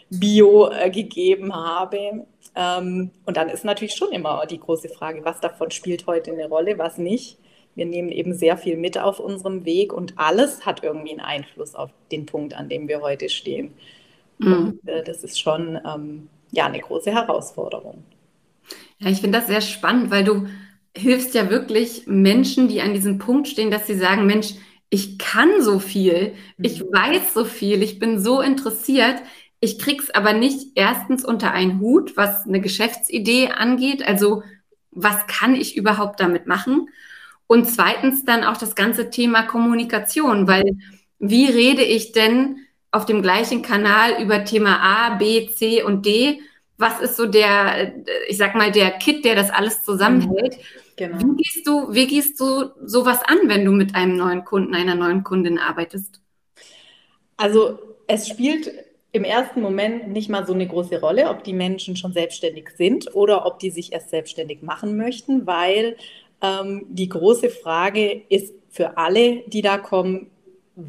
Bio 0.10 0.70
äh, 0.72 0.89
gegeben 0.89 1.54
habe. 1.54 2.25
Ähm, 2.56 3.12
und 3.25 3.38
dann 3.38 3.50
ist 3.50 3.66
natürlich 3.66 3.96
schon 3.96 4.12
immer 4.12 4.46
die 4.46 4.60
große 4.60 4.89
Frage, 4.89 5.25
was 5.25 5.39
davon 5.39 5.72
spielt 5.72 6.08
heute 6.08 6.32
eine 6.32 6.48
Rolle, 6.48 6.78
was 6.78 6.98
nicht. 6.98 7.38
Wir 7.75 7.86
nehmen 7.86 8.10
eben 8.10 8.34
sehr 8.34 8.58
viel 8.58 8.78
mit 8.78 8.98
auf 8.98 9.20
unserem 9.20 9.66
Weg 9.66 9.94
und 9.94 10.13
alles 10.18 10.66
hat 10.66 10.84
irgendwie 10.84 11.12
einen 11.12 11.22
Einfluss 11.22 11.75
auf 11.75 11.92
den 12.12 12.25
Punkt, 12.25 12.54
an 12.54 12.70
dem 12.70 12.88
wir 12.88 13.01
heute 13.01 13.30
stehen. 13.30 13.74
Mhm. 14.38 14.54
Und 14.54 14.88
äh, 14.88 15.04
das 15.04 15.24
ist 15.24 15.39
schon 15.39 15.80
ähm, 15.86 16.30
ja 16.51 16.65
eine 16.65 16.79
große 16.79 17.12
Herausforderung. 17.12 18.03
Ja, 19.00 19.10
ich 19.10 19.22
finde 19.22 19.39
das 19.39 19.48
sehr 19.48 19.62
spannend, 19.62 20.12
weil 20.12 20.24
du 20.24 20.48
hilfst 20.96 21.34
ja 21.34 21.50
wirklich 21.50 22.03
Menschen, 22.08 22.68
die 22.68 22.82
an 22.82 22.94
diesem 22.94 23.18
Punkt 23.18 23.48
stehen, 23.48 23.72
dass 23.72 23.88
sie 23.88 23.96
sagen, 23.96 24.25
Mensch, 24.25 24.56
ich 24.89 25.18
kann 25.18 25.62
so 25.62 25.79
viel, 25.79 26.34
ich 26.58 26.84
mhm. 26.84 26.88
weiß 26.91 27.34
so 27.34 27.46
viel, 27.46 27.84
ich 27.84 28.00
bin 28.00 28.20
so 28.20 28.41
interessiert, 28.41 29.22
ich 29.60 29.77
krieg's 29.77 30.10
aber 30.10 30.34
nicht 30.34 30.72
erstens 30.75 31.25
unter 31.25 31.51
einen 31.51 31.79
Hut, 31.79 32.18
was 32.18 32.46
eine 32.48 32.62
Geschäftsidee 32.62 33.50
angeht, 33.50 34.08
also 34.08 34.44
was 34.91 35.27
kann 35.27 35.53
ich 35.53 35.77
überhaupt 35.77 36.20
damit 36.20 36.48
machen? 36.48 36.89
Und 37.46 37.70
zweitens 37.70 38.25
dann 38.25 38.44
auch 38.44 38.58
das 38.58 38.75
ganze 38.75 39.10
Thema 39.10 39.44
Kommunikation, 39.44 40.48
weil 40.48 40.77
wie 41.20 41.46
rede 41.46 41.84
ich 41.84 42.12
denn 42.12 42.60
auf 42.91 43.05
dem 43.05 43.22
gleichen 43.22 43.62
Kanal 43.62 44.22
über 44.22 44.46
Thema 44.46 44.79
A, 44.81 45.15
B, 45.15 45.50
C 45.50 45.84
und 45.84 46.05
D. 46.05 46.41
Was 46.77 47.01
ist 47.01 47.17
so 47.17 47.25
der, 47.25 47.93
ich 48.27 48.38
sag 48.38 48.55
mal, 48.55 48.72
der 48.72 48.91
Kit, 48.91 49.25
der 49.25 49.36
das 49.36 49.51
alles 49.51 49.84
zusammenhält? 49.84 50.58
Genau. 50.96 51.17
Wie 51.19 51.36
gehst 51.43 51.67
du, 51.67 51.93
wie 51.93 52.08
gehst 52.08 52.39
du 52.39 52.72
sowas 52.84 53.19
an, 53.25 53.38
wenn 53.46 53.65
du 53.65 53.72
mit 53.72 53.96
einem 53.96 54.15
neuen 54.15 54.43
Kunden, 54.46 54.74
einer 54.74 54.96
neuen 54.96 55.24
Kundin 55.24 55.60
arbeitest? 55.60 56.22
Also 57.38 57.79
es 58.08 58.27
spielt 58.27 58.72
im 59.12 59.24
ersten 59.24 59.62
Moment 59.62 60.10
nicht 60.10 60.29
mal 60.29 60.46
so 60.46 60.53
eine 60.53 60.67
große 60.67 61.00
Rolle, 61.00 61.29
ob 61.29 61.43
die 61.43 61.53
Menschen 61.53 61.96
schon 61.96 62.13
selbstständig 62.13 62.69
sind 62.77 63.13
oder 63.15 63.46
ob 63.46 63.60
die 63.60 63.72
sich 63.72 63.91
erst 63.91 64.10
selbstständig 64.10 64.62
machen 64.62 64.98
möchten, 64.98 65.48
weil 65.48 65.96
ähm, 66.41 66.86
die 66.89 67.10
große 67.10 67.50
Frage 67.50 68.24
ist 68.29 68.53
für 68.69 68.98
alle, 68.98 69.43
die 69.48 69.62
da 69.62 69.77
kommen, 69.77 70.29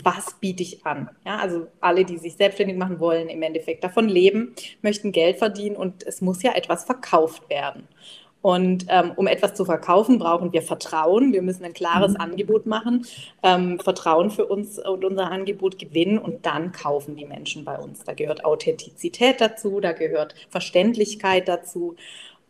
was 0.05 0.35
biete 0.41 0.63
ich 0.63 0.85
an? 0.87 1.11
Ja, 1.25 1.39
also 1.39 1.67
alle, 1.81 2.05
die 2.05 2.19
sich 2.19 2.37
selbstständig 2.37 2.77
machen 2.77 3.01
wollen, 3.01 3.29
im 3.29 3.43
Endeffekt 3.43 3.85
davon 3.85 4.09
leben, 4.09 4.55
möchten 4.83 5.13
Geld 5.13 5.39
verdienen 5.39 5.77
und 5.77 6.03
es 6.07 6.21
muss 6.21 6.43
ja 6.43 6.53
etwas 6.53 6.85
verkauft 6.85 7.49
werden. 7.51 7.89
Und 8.43 8.87
ähm, 8.89 9.13
um 9.17 9.27
etwas 9.27 9.55
zu 9.55 9.65
verkaufen, 9.65 10.19
brauchen 10.19 10.53
wir 10.53 10.63
Vertrauen. 10.63 11.33
Wir 11.33 11.43
müssen 11.43 11.65
ein 11.65 11.75
klares 11.75 12.13
mhm. 12.13 12.21
Angebot 12.21 12.67
machen, 12.67 13.07
ähm, 13.43 13.79
Vertrauen 13.81 14.31
für 14.31 14.47
uns 14.47 14.79
und 14.79 15.05
unser 15.05 15.31
Angebot 15.31 15.79
gewinnen 15.79 16.19
und 16.19 16.47
dann 16.47 16.73
kaufen 16.73 17.17
die 17.17 17.27
Menschen 17.27 17.65
bei 17.65 17.79
uns. 17.79 18.05
Da 18.05 18.15
gehört 18.15 18.45
Authentizität 18.45 19.41
dazu, 19.41 19.81
da 19.81 19.93
gehört 19.93 20.35
Verständlichkeit 20.49 21.49
dazu. 21.49 21.97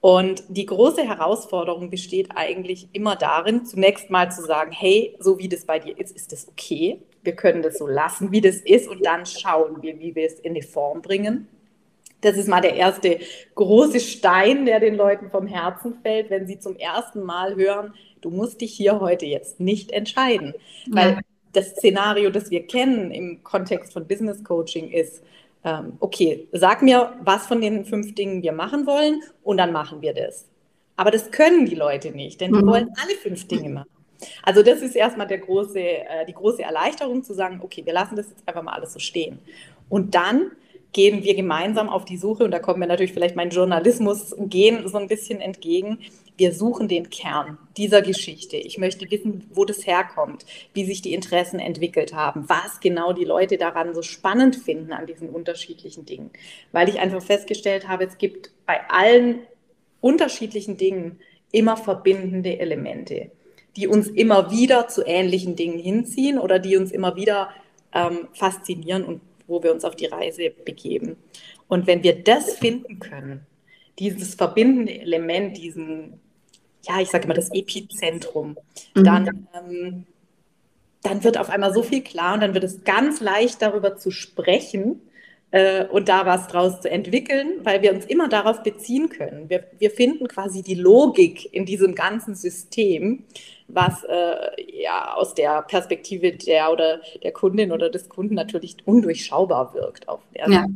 Und 0.00 0.44
die 0.48 0.64
große 0.64 1.02
Herausforderung 1.02 1.90
besteht 1.90 2.30
eigentlich 2.34 2.88
immer 2.92 3.16
darin, 3.16 3.66
zunächst 3.66 4.10
mal 4.10 4.30
zu 4.30 4.42
sagen, 4.42 4.72
hey, 4.72 5.14
so 5.18 5.38
wie 5.38 5.48
das 5.48 5.66
bei 5.66 5.78
dir 5.78 5.98
ist, 5.98 6.16
ist 6.16 6.32
das 6.32 6.48
okay. 6.48 7.02
Wir 7.22 7.34
können 7.34 7.62
das 7.62 7.78
so 7.78 7.86
lassen, 7.86 8.32
wie 8.32 8.40
das 8.40 8.56
ist, 8.56 8.88
und 8.88 9.04
dann 9.04 9.26
schauen 9.26 9.82
wir, 9.82 9.98
wie 9.98 10.14
wir 10.14 10.26
es 10.26 10.40
in 10.40 10.54
die 10.54 10.62
Form 10.62 11.02
bringen. 11.02 11.48
Das 12.20 12.36
ist 12.36 12.48
mal 12.48 12.60
der 12.60 12.74
erste 12.74 13.18
große 13.54 14.00
Stein, 14.00 14.66
der 14.66 14.80
den 14.80 14.94
Leuten 14.94 15.30
vom 15.30 15.46
Herzen 15.46 15.94
fällt, 16.02 16.30
wenn 16.30 16.46
sie 16.46 16.58
zum 16.58 16.76
ersten 16.76 17.22
Mal 17.22 17.56
hören, 17.56 17.94
du 18.20 18.30
musst 18.30 18.60
dich 18.60 18.72
hier 18.72 19.00
heute 19.00 19.26
jetzt 19.26 19.60
nicht 19.60 19.90
entscheiden. 19.90 20.54
Ja. 20.86 20.94
Weil 20.94 21.20
das 21.52 21.70
Szenario, 21.70 22.30
das 22.30 22.50
wir 22.50 22.66
kennen 22.66 23.10
im 23.10 23.42
Kontext 23.42 23.92
von 23.92 24.06
Business 24.06 24.44
Coaching 24.44 24.90
ist, 24.90 25.22
ähm, 25.64 25.94
okay, 26.00 26.48
sag 26.52 26.82
mir, 26.82 27.14
was 27.22 27.46
von 27.46 27.60
den 27.60 27.84
fünf 27.84 28.14
Dingen 28.14 28.42
wir 28.42 28.52
machen 28.52 28.86
wollen 28.86 29.22
und 29.42 29.58
dann 29.58 29.72
machen 29.72 30.00
wir 30.00 30.14
das. 30.14 30.46
Aber 30.96 31.10
das 31.10 31.30
können 31.30 31.66
die 31.66 31.74
Leute 31.74 32.10
nicht, 32.10 32.40
denn 32.40 32.52
die 32.52 32.62
mhm. 32.62 32.66
wollen 32.66 32.88
alle 33.02 33.14
fünf 33.16 33.46
Dinge 33.48 33.70
machen. 33.70 33.99
Also 34.42 34.62
das 34.62 34.82
ist 34.82 34.96
erstmal 34.96 35.26
der 35.26 35.38
große, 35.38 35.80
äh, 35.80 36.26
die 36.26 36.34
große 36.34 36.62
Erleichterung 36.62 37.22
zu 37.22 37.34
sagen, 37.34 37.60
okay, 37.62 37.84
wir 37.84 37.92
lassen 37.92 38.16
das 38.16 38.28
jetzt 38.28 38.46
einfach 38.46 38.62
mal 38.62 38.72
alles 38.72 38.92
so 38.92 38.98
stehen. 38.98 39.38
Und 39.88 40.14
dann 40.14 40.52
gehen 40.92 41.22
wir 41.22 41.34
gemeinsam 41.34 41.88
auf 41.88 42.04
die 42.04 42.16
Suche, 42.16 42.44
und 42.44 42.50
da 42.50 42.58
kommt 42.58 42.78
mir 42.78 42.86
natürlich 42.86 43.12
vielleicht 43.12 43.36
mein 43.36 43.50
Journalismus 43.50 44.34
gehen 44.38 44.88
so 44.88 44.98
ein 44.98 45.08
bisschen 45.08 45.40
entgegen. 45.40 45.98
Wir 46.36 46.52
suchen 46.52 46.88
den 46.88 47.10
Kern 47.10 47.58
dieser 47.76 48.02
Geschichte. 48.02 48.56
Ich 48.56 48.78
möchte 48.78 49.10
wissen, 49.10 49.46
wo 49.52 49.64
das 49.64 49.86
herkommt, 49.86 50.46
wie 50.72 50.84
sich 50.84 51.02
die 51.02 51.12
Interessen 51.12 51.60
entwickelt 51.60 52.14
haben, 52.14 52.48
was 52.48 52.80
genau 52.80 53.12
die 53.12 53.24
Leute 53.24 53.58
daran 53.58 53.94
so 53.94 54.02
spannend 54.02 54.56
finden 54.56 54.92
an 54.92 55.06
diesen 55.06 55.28
unterschiedlichen 55.28 56.06
Dingen. 56.06 56.30
Weil 56.72 56.88
ich 56.88 56.98
einfach 56.98 57.22
festgestellt 57.22 57.88
habe, 57.88 58.04
es 58.04 58.18
gibt 58.18 58.50
bei 58.66 58.80
allen 58.88 59.40
unterschiedlichen 60.00 60.76
Dingen 60.76 61.20
immer 61.52 61.76
verbindende 61.76 62.58
Elemente, 62.58 63.30
die 63.76 63.86
uns 63.86 64.08
immer 64.08 64.50
wieder 64.50 64.88
zu 64.88 65.04
ähnlichen 65.06 65.56
Dingen 65.56 65.78
hinziehen 65.78 66.38
oder 66.38 66.58
die 66.58 66.76
uns 66.76 66.90
immer 66.90 67.16
wieder 67.16 67.50
ähm, 67.92 68.28
faszinieren 68.32 69.04
und 69.04 69.20
wo 69.46 69.62
wir 69.62 69.72
uns 69.72 69.84
auf 69.84 69.96
die 69.96 70.06
Reise 70.06 70.50
begeben. 70.64 71.16
Und 71.68 71.86
wenn 71.86 72.02
wir 72.02 72.22
das 72.22 72.54
finden 72.54 72.98
können, 72.98 73.46
dieses 73.98 74.34
verbindende 74.34 75.00
Element, 75.00 75.56
diesen, 75.56 76.20
ja, 76.82 77.00
ich 77.00 77.10
sage 77.10 77.24
immer 77.24 77.34
das 77.34 77.52
Epizentrum, 77.52 78.56
mhm. 78.94 79.04
dann, 79.04 79.48
ähm, 79.54 80.06
dann 81.02 81.24
wird 81.24 81.38
auf 81.38 81.50
einmal 81.50 81.74
so 81.74 81.82
viel 81.82 82.02
klar 82.02 82.34
und 82.34 82.40
dann 82.40 82.54
wird 82.54 82.64
es 82.64 82.84
ganz 82.84 83.20
leicht 83.20 83.60
darüber 83.60 83.96
zu 83.96 84.10
sprechen 84.10 85.00
äh, 85.50 85.84
und 85.86 86.08
da 86.08 86.26
was 86.26 86.46
draus 86.48 86.80
zu 86.80 86.90
entwickeln, 86.90 87.60
weil 87.62 87.82
wir 87.82 87.92
uns 87.92 88.06
immer 88.06 88.28
darauf 88.28 88.62
beziehen 88.62 89.08
können. 89.08 89.50
Wir, 89.50 89.64
wir 89.78 89.90
finden 89.90 90.28
quasi 90.28 90.62
die 90.62 90.74
Logik 90.74 91.52
in 91.52 91.66
diesem 91.66 91.94
ganzen 91.94 92.34
System 92.34 93.24
was 93.74 94.04
äh, 94.04 94.80
ja 94.82 95.14
aus 95.14 95.34
der 95.34 95.62
Perspektive 95.62 96.32
der 96.32 96.72
oder 96.72 97.00
der 97.22 97.32
Kundin 97.32 97.72
oder 97.72 97.90
des 97.90 98.08
Kunden 98.08 98.34
natürlich 98.34 98.76
undurchschaubar 98.84 99.74
wirkt 99.74 100.08
auf 100.08 100.20
der 100.34 100.48
ja. 100.48 100.66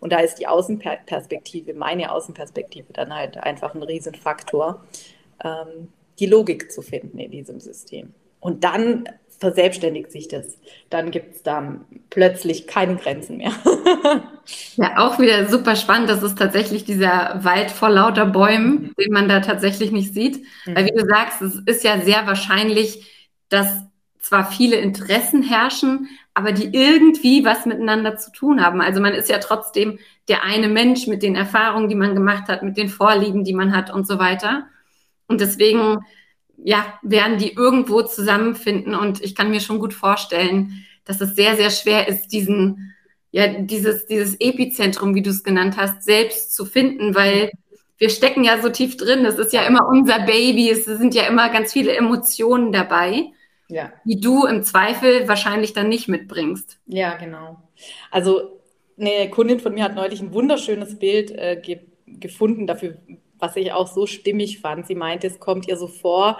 Und 0.00 0.12
da 0.12 0.20
ist 0.20 0.36
die 0.36 0.46
Außenperspektive, 0.46 1.74
meine 1.74 2.12
Außenperspektive, 2.12 2.92
dann 2.92 3.12
halt 3.14 3.36
einfach 3.38 3.74
ein 3.74 3.82
Riesenfaktor, 3.82 4.84
ähm, 5.42 5.88
die 6.18 6.26
Logik 6.26 6.70
zu 6.70 6.82
finden 6.82 7.18
in 7.18 7.30
diesem 7.30 7.58
System. 7.58 8.14
Und 8.40 8.64
dann 8.64 9.08
verselbstständigt 9.38 10.10
sich 10.10 10.28
das. 10.28 10.58
Dann 10.90 11.10
gibt 11.10 11.36
es 11.36 11.42
da 11.42 11.80
plötzlich 12.10 12.66
keine 12.66 12.96
Grenzen 12.96 13.38
mehr. 13.38 13.52
ja, 14.76 14.98
auch 14.98 15.18
wieder 15.18 15.48
super 15.48 15.76
spannend. 15.76 16.10
Das 16.10 16.22
ist 16.22 16.36
tatsächlich 16.38 16.84
dieser 16.84 17.40
Wald 17.42 17.70
vor 17.70 17.88
lauter 17.88 18.26
Bäumen, 18.26 18.92
den 18.98 19.12
man 19.12 19.28
da 19.28 19.40
tatsächlich 19.40 19.92
nicht 19.92 20.12
sieht. 20.12 20.44
Mhm. 20.66 20.76
Weil, 20.76 20.86
wie 20.86 20.98
du 20.98 21.06
sagst, 21.06 21.40
es 21.42 21.54
ist 21.66 21.84
ja 21.84 22.00
sehr 22.00 22.26
wahrscheinlich, 22.26 23.06
dass 23.48 23.82
zwar 24.18 24.50
viele 24.50 24.76
Interessen 24.76 25.42
herrschen, 25.42 26.08
aber 26.34 26.52
die 26.52 26.74
irgendwie 26.76 27.44
was 27.44 27.64
miteinander 27.64 28.16
zu 28.16 28.30
tun 28.32 28.62
haben. 28.64 28.80
Also 28.80 29.00
man 29.00 29.14
ist 29.14 29.30
ja 29.30 29.38
trotzdem 29.38 29.98
der 30.28 30.44
eine 30.44 30.68
Mensch 30.68 31.06
mit 31.06 31.22
den 31.22 31.34
Erfahrungen, 31.34 31.88
die 31.88 31.94
man 31.94 32.14
gemacht 32.14 32.48
hat, 32.48 32.62
mit 32.62 32.76
den 32.76 32.88
Vorlieben, 32.88 33.44
die 33.44 33.54
man 33.54 33.74
hat 33.74 33.92
und 33.92 34.06
so 34.06 34.18
weiter. 34.18 34.66
Und 35.26 35.40
deswegen 35.40 35.98
ja, 36.62 36.98
werden 37.02 37.38
die 37.38 37.52
irgendwo 37.52 38.02
zusammenfinden. 38.02 38.94
Und 38.94 39.22
ich 39.22 39.34
kann 39.34 39.50
mir 39.50 39.60
schon 39.60 39.78
gut 39.78 39.94
vorstellen, 39.94 40.84
dass 41.04 41.20
es 41.20 41.34
sehr, 41.34 41.56
sehr 41.56 41.70
schwer 41.70 42.08
ist, 42.08 42.28
diesen, 42.28 42.94
ja, 43.30 43.46
dieses, 43.46 44.06
dieses 44.06 44.36
Epizentrum, 44.40 45.14
wie 45.14 45.22
du 45.22 45.30
es 45.30 45.44
genannt 45.44 45.76
hast, 45.76 46.02
selbst 46.02 46.54
zu 46.54 46.64
finden, 46.64 47.14
weil 47.14 47.50
wir 47.98 48.10
stecken 48.10 48.44
ja 48.44 48.60
so 48.60 48.68
tief 48.68 48.96
drin. 48.96 49.24
Es 49.24 49.38
ist 49.38 49.52
ja 49.52 49.62
immer 49.62 49.88
unser 49.88 50.20
Baby. 50.20 50.70
Es 50.70 50.84
sind 50.84 51.14
ja 51.14 51.24
immer 51.24 51.48
ganz 51.50 51.72
viele 51.72 51.96
Emotionen 51.96 52.72
dabei, 52.72 53.24
ja. 53.68 53.92
die 54.04 54.20
du 54.20 54.46
im 54.46 54.62
Zweifel 54.62 55.26
wahrscheinlich 55.28 55.72
dann 55.72 55.88
nicht 55.88 56.08
mitbringst. 56.08 56.78
Ja, 56.86 57.16
genau. 57.16 57.62
Also 58.10 58.60
eine 58.98 59.30
Kundin 59.30 59.60
von 59.60 59.74
mir 59.74 59.84
hat 59.84 59.94
neulich 59.94 60.20
ein 60.20 60.32
wunderschönes 60.32 60.98
Bild 60.98 61.30
äh, 61.30 61.60
ge 61.62 61.80
gefunden. 62.06 62.66
Dafür 62.66 62.96
was 63.38 63.56
ich 63.56 63.72
auch 63.72 63.86
so 63.86 64.06
stimmig 64.06 64.60
fand. 64.60 64.86
Sie 64.86 64.94
meinte, 64.94 65.26
es 65.26 65.40
kommt 65.40 65.68
ihr 65.68 65.76
so 65.76 65.86
vor, 65.86 66.38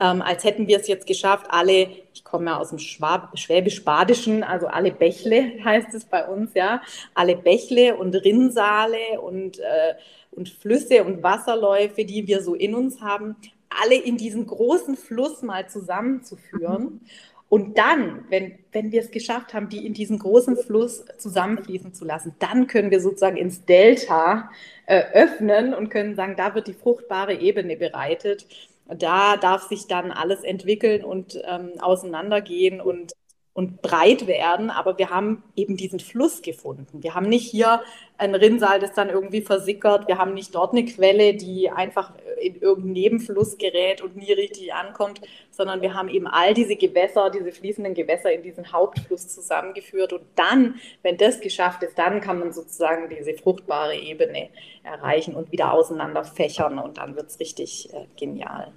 ähm, 0.00 0.22
als 0.22 0.44
hätten 0.44 0.68
wir 0.68 0.78
es 0.78 0.86
jetzt 0.86 1.06
geschafft, 1.06 1.46
alle, 1.50 1.88
ich 2.14 2.22
komme 2.22 2.50
ja 2.50 2.58
aus 2.58 2.70
dem 2.70 2.78
Schwäbisch-Badischen, 2.78 4.44
also 4.44 4.68
alle 4.68 4.92
Bächle 4.92 5.54
heißt 5.64 5.92
es 5.94 6.04
bei 6.04 6.26
uns, 6.26 6.54
ja, 6.54 6.82
alle 7.14 7.36
Bächle 7.36 7.96
und 7.96 8.14
Rinnsale 8.14 9.20
und, 9.20 9.58
äh, 9.58 9.94
und 10.30 10.48
Flüsse 10.48 11.04
und 11.04 11.22
Wasserläufe, 11.22 12.04
die 12.04 12.26
wir 12.26 12.42
so 12.42 12.54
in 12.54 12.74
uns 12.74 13.00
haben, 13.00 13.36
alle 13.70 13.96
in 13.96 14.16
diesen 14.16 14.46
großen 14.46 14.96
Fluss 14.96 15.42
mal 15.42 15.68
zusammenzuführen. 15.68 16.82
Mhm. 16.84 17.00
Und 17.48 17.78
dann, 17.78 18.24
wenn, 18.28 18.58
wenn 18.72 18.92
wir 18.92 19.00
es 19.00 19.10
geschafft 19.10 19.54
haben, 19.54 19.68
die 19.70 19.86
in 19.86 19.94
diesen 19.94 20.18
großen 20.18 20.56
Fluss 20.56 21.04
zusammenfließen 21.16 21.94
zu 21.94 22.04
lassen, 22.04 22.34
dann 22.38 22.66
können 22.66 22.90
wir 22.90 23.00
sozusagen 23.00 23.38
ins 23.38 23.64
Delta 23.64 24.50
äh, 24.86 25.02
öffnen 25.12 25.72
und 25.72 25.88
können 25.88 26.14
sagen, 26.14 26.36
da 26.36 26.54
wird 26.54 26.66
die 26.66 26.74
fruchtbare 26.74 27.34
Ebene 27.34 27.76
bereitet. 27.76 28.46
Da 28.86 29.36
darf 29.36 29.68
sich 29.68 29.86
dann 29.86 30.12
alles 30.12 30.44
entwickeln 30.44 31.04
und 31.04 31.40
ähm, 31.46 31.72
auseinandergehen 31.80 32.80
und 32.80 33.12
und 33.58 33.82
breit 33.82 34.28
werden, 34.28 34.70
aber 34.70 34.98
wir 34.98 35.10
haben 35.10 35.42
eben 35.56 35.76
diesen 35.76 35.98
Fluss 35.98 36.42
gefunden. 36.42 37.02
Wir 37.02 37.16
haben 37.16 37.28
nicht 37.28 37.50
hier 37.50 37.82
ein 38.16 38.36
Rinnsal, 38.36 38.78
das 38.78 38.92
dann 38.92 39.08
irgendwie 39.08 39.40
versickert. 39.40 40.06
Wir 40.06 40.16
haben 40.16 40.32
nicht 40.34 40.54
dort 40.54 40.74
eine 40.74 40.84
Quelle, 40.84 41.34
die 41.34 41.68
einfach 41.68 42.12
in 42.40 42.56
irgendeinen 42.60 42.92
Nebenfluss 42.92 43.58
gerät 43.58 44.02
und 44.02 44.16
nie 44.16 44.32
richtig 44.32 44.72
ankommt, 44.72 45.20
sondern 45.50 45.82
wir 45.82 45.94
haben 45.94 46.08
eben 46.08 46.26
all 46.26 46.54
diese 46.54 46.76
Gewässer, 46.76 47.30
diese 47.30 47.52
fließenden 47.52 47.94
Gewässer 47.94 48.32
in 48.32 48.42
diesen 48.42 48.72
Hauptfluss 48.72 49.28
zusammengeführt. 49.28 50.12
Und 50.12 50.22
dann, 50.34 50.76
wenn 51.02 51.16
das 51.16 51.40
geschafft 51.40 51.82
ist, 51.82 51.98
dann 51.98 52.20
kann 52.20 52.38
man 52.38 52.52
sozusagen 52.52 53.08
diese 53.08 53.34
fruchtbare 53.34 53.96
Ebene 53.96 54.48
erreichen 54.82 55.34
und 55.34 55.52
wieder 55.52 55.72
auseinander 55.72 56.24
fächern 56.24 56.78
und 56.78 56.98
dann 56.98 57.16
wird 57.16 57.28
es 57.28 57.40
richtig 57.40 57.92
äh, 57.92 58.06
genial. 58.16 58.72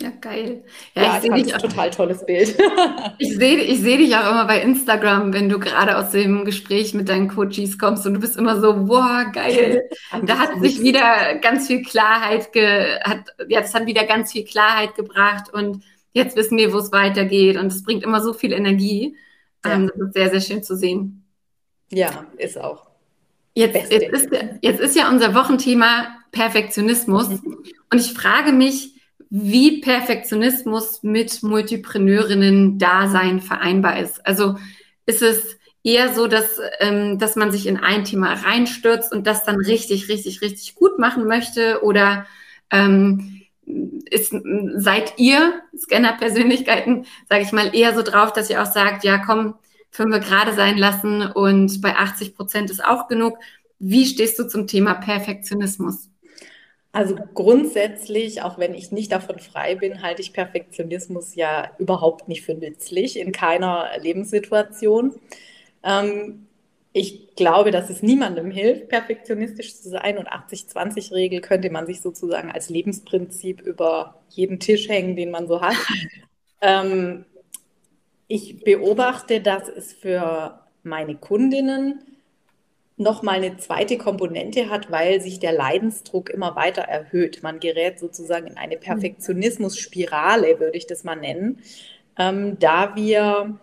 Ja, 0.00 0.10
geil. 0.20 0.62
Ja, 0.94 1.02
ja 1.02 1.16
ich 1.16 1.22
sehe 1.22 1.32
dich 1.32 1.54
auch, 1.54 1.60
total 1.60 1.90
tolles 1.90 2.24
Bild. 2.24 2.56
ich 3.18 3.36
sehe 3.36 3.56
ich 3.58 3.80
seh 3.80 3.96
dich 3.96 4.14
auch 4.14 4.30
immer 4.30 4.44
bei 4.44 4.62
Instagram, 4.62 5.32
wenn 5.32 5.48
du 5.48 5.58
gerade 5.58 5.98
aus 5.98 6.10
dem 6.10 6.44
Gespräch 6.44 6.94
mit 6.94 7.08
deinen 7.08 7.28
Coaches 7.28 7.78
kommst 7.78 8.06
und 8.06 8.14
du 8.14 8.20
bist 8.20 8.36
immer 8.36 8.60
so, 8.60 8.84
boah, 8.84 9.26
geil. 9.32 9.88
da 10.24 10.38
hat 10.38 10.60
sich 10.60 10.80
wieder 10.82 11.34
ganz 11.40 11.66
viel 11.66 11.82
Klarheit, 11.82 12.52
ge, 12.52 13.00
hat, 13.00 13.24
ja, 13.48 13.60
das 13.60 13.74
hat 13.74 13.86
wieder 13.86 14.04
ganz 14.04 14.30
viel 14.32 14.44
Klarheit 14.44 14.94
gebracht 14.94 15.52
und 15.52 15.82
jetzt 16.12 16.36
wissen 16.36 16.58
wir, 16.58 16.72
wo 16.72 16.78
es 16.78 16.92
weitergeht 16.92 17.56
und 17.56 17.66
es 17.66 17.82
bringt 17.82 18.04
immer 18.04 18.20
so 18.20 18.32
viel 18.32 18.52
Energie. 18.52 19.16
Ja. 19.64 19.72
Ähm, 19.72 19.90
das 19.92 20.08
ist 20.08 20.14
sehr, 20.14 20.30
sehr 20.30 20.40
schön 20.40 20.62
zu 20.62 20.76
sehen. 20.76 21.24
Ja, 21.90 22.26
ist 22.36 22.58
auch. 22.60 22.86
Jetzt, 23.54 23.90
jetzt, 23.90 24.12
ist, 24.12 24.28
jetzt 24.60 24.80
ist 24.80 24.96
ja 24.96 25.10
unser 25.10 25.34
Wochenthema 25.34 26.06
Perfektionismus 26.30 27.28
mhm. 27.28 27.64
und 27.90 27.98
ich 27.98 28.12
frage 28.12 28.52
mich, 28.52 28.97
wie 29.30 29.80
Perfektionismus 29.80 31.02
mit 31.02 31.42
Multipreneurinnen-Dasein 31.42 33.40
vereinbar 33.40 33.98
ist. 33.98 34.24
Also 34.26 34.56
ist 35.06 35.22
es 35.22 35.58
eher 35.82 36.14
so, 36.14 36.26
dass, 36.26 36.60
ähm, 36.80 37.18
dass 37.18 37.36
man 37.36 37.52
sich 37.52 37.66
in 37.66 37.76
ein 37.76 38.04
Thema 38.04 38.32
reinstürzt 38.34 39.12
und 39.12 39.26
das 39.26 39.44
dann 39.44 39.56
richtig, 39.56 40.08
richtig, 40.08 40.40
richtig 40.42 40.74
gut 40.74 40.98
machen 40.98 41.26
möchte? 41.26 41.82
Oder 41.82 42.26
ähm, 42.70 43.42
ist, 44.10 44.34
seid 44.76 45.14
ihr 45.18 45.60
Scanner-Persönlichkeiten, 45.76 47.06
sage 47.28 47.42
ich 47.42 47.52
mal, 47.52 47.74
eher 47.74 47.94
so 47.94 48.02
drauf, 48.02 48.32
dass 48.32 48.50
ihr 48.50 48.62
auch 48.62 48.72
sagt, 48.72 49.04
ja 49.04 49.18
komm, 49.18 49.54
fünf 49.90 50.20
gerade 50.20 50.54
sein 50.54 50.78
lassen 50.78 51.22
und 51.22 51.80
bei 51.80 51.96
80 51.96 52.34
Prozent 52.34 52.70
ist 52.70 52.84
auch 52.84 53.08
genug. 53.08 53.38
Wie 53.78 54.06
stehst 54.06 54.38
du 54.38 54.48
zum 54.48 54.66
Thema 54.66 54.94
Perfektionismus? 54.94 56.08
Also 56.92 57.16
grundsätzlich, 57.34 58.42
auch 58.42 58.58
wenn 58.58 58.74
ich 58.74 58.92
nicht 58.92 59.12
davon 59.12 59.38
frei 59.38 59.74
bin, 59.74 60.02
halte 60.02 60.22
ich 60.22 60.32
Perfektionismus 60.32 61.34
ja 61.34 61.70
überhaupt 61.78 62.28
nicht 62.28 62.42
für 62.42 62.54
nützlich 62.54 63.18
in 63.18 63.30
keiner 63.30 63.90
Lebenssituation. 64.00 65.14
Ähm, 65.82 66.46
ich 66.92 67.36
glaube, 67.36 67.70
dass 67.70 67.90
es 67.90 68.02
niemandem 68.02 68.50
hilft, 68.50 68.88
perfektionistisch 68.88 69.76
zu 69.76 69.90
sein 69.90 70.16
und 70.18 70.28
80-20-Regel 70.28 71.42
könnte 71.42 71.70
man 71.70 71.86
sich 71.86 72.00
sozusagen 72.00 72.50
als 72.50 72.70
Lebensprinzip 72.70 73.60
über 73.60 74.20
jeden 74.30 74.58
Tisch 74.58 74.88
hängen, 74.88 75.14
den 75.14 75.30
man 75.30 75.46
so 75.46 75.60
hat. 75.60 75.76
ähm, 76.62 77.26
ich 78.26 78.64
beobachte, 78.64 79.40
dass 79.40 79.68
es 79.68 79.92
für 79.92 80.60
meine 80.82 81.16
Kundinnen 81.16 82.02
nochmal 82.98 83.36
eine 83.36 83.56
zweite 83.56 83.96
Komponente 83.96 84.68
hat, 84.68 84.90
weil 84.90 85.20
sich 85.20 85.38
der 85.38 85.52
Leidensdruck 85.52 86.30
immer 86.30 86.56
weiter 86.56 86.82
erhöht. 86.82 87.42
Man 87.42 87.60
gerät 87.60 87.98
sozusagen 87.98 88.48
in 88.48 88.56
eine 88.56 88.76
mhm. 88.76 88.80
Perfektionismus-Spirale, 88.80 90.60
würde 90.60 90.76
ich 90.76 90.86
das 90.86 91.04
mal 91.04 91.16
nennen, 91.16 91.62
ähm, 92.18 92.58
da 92.58 92.96
wir 92.96 93.58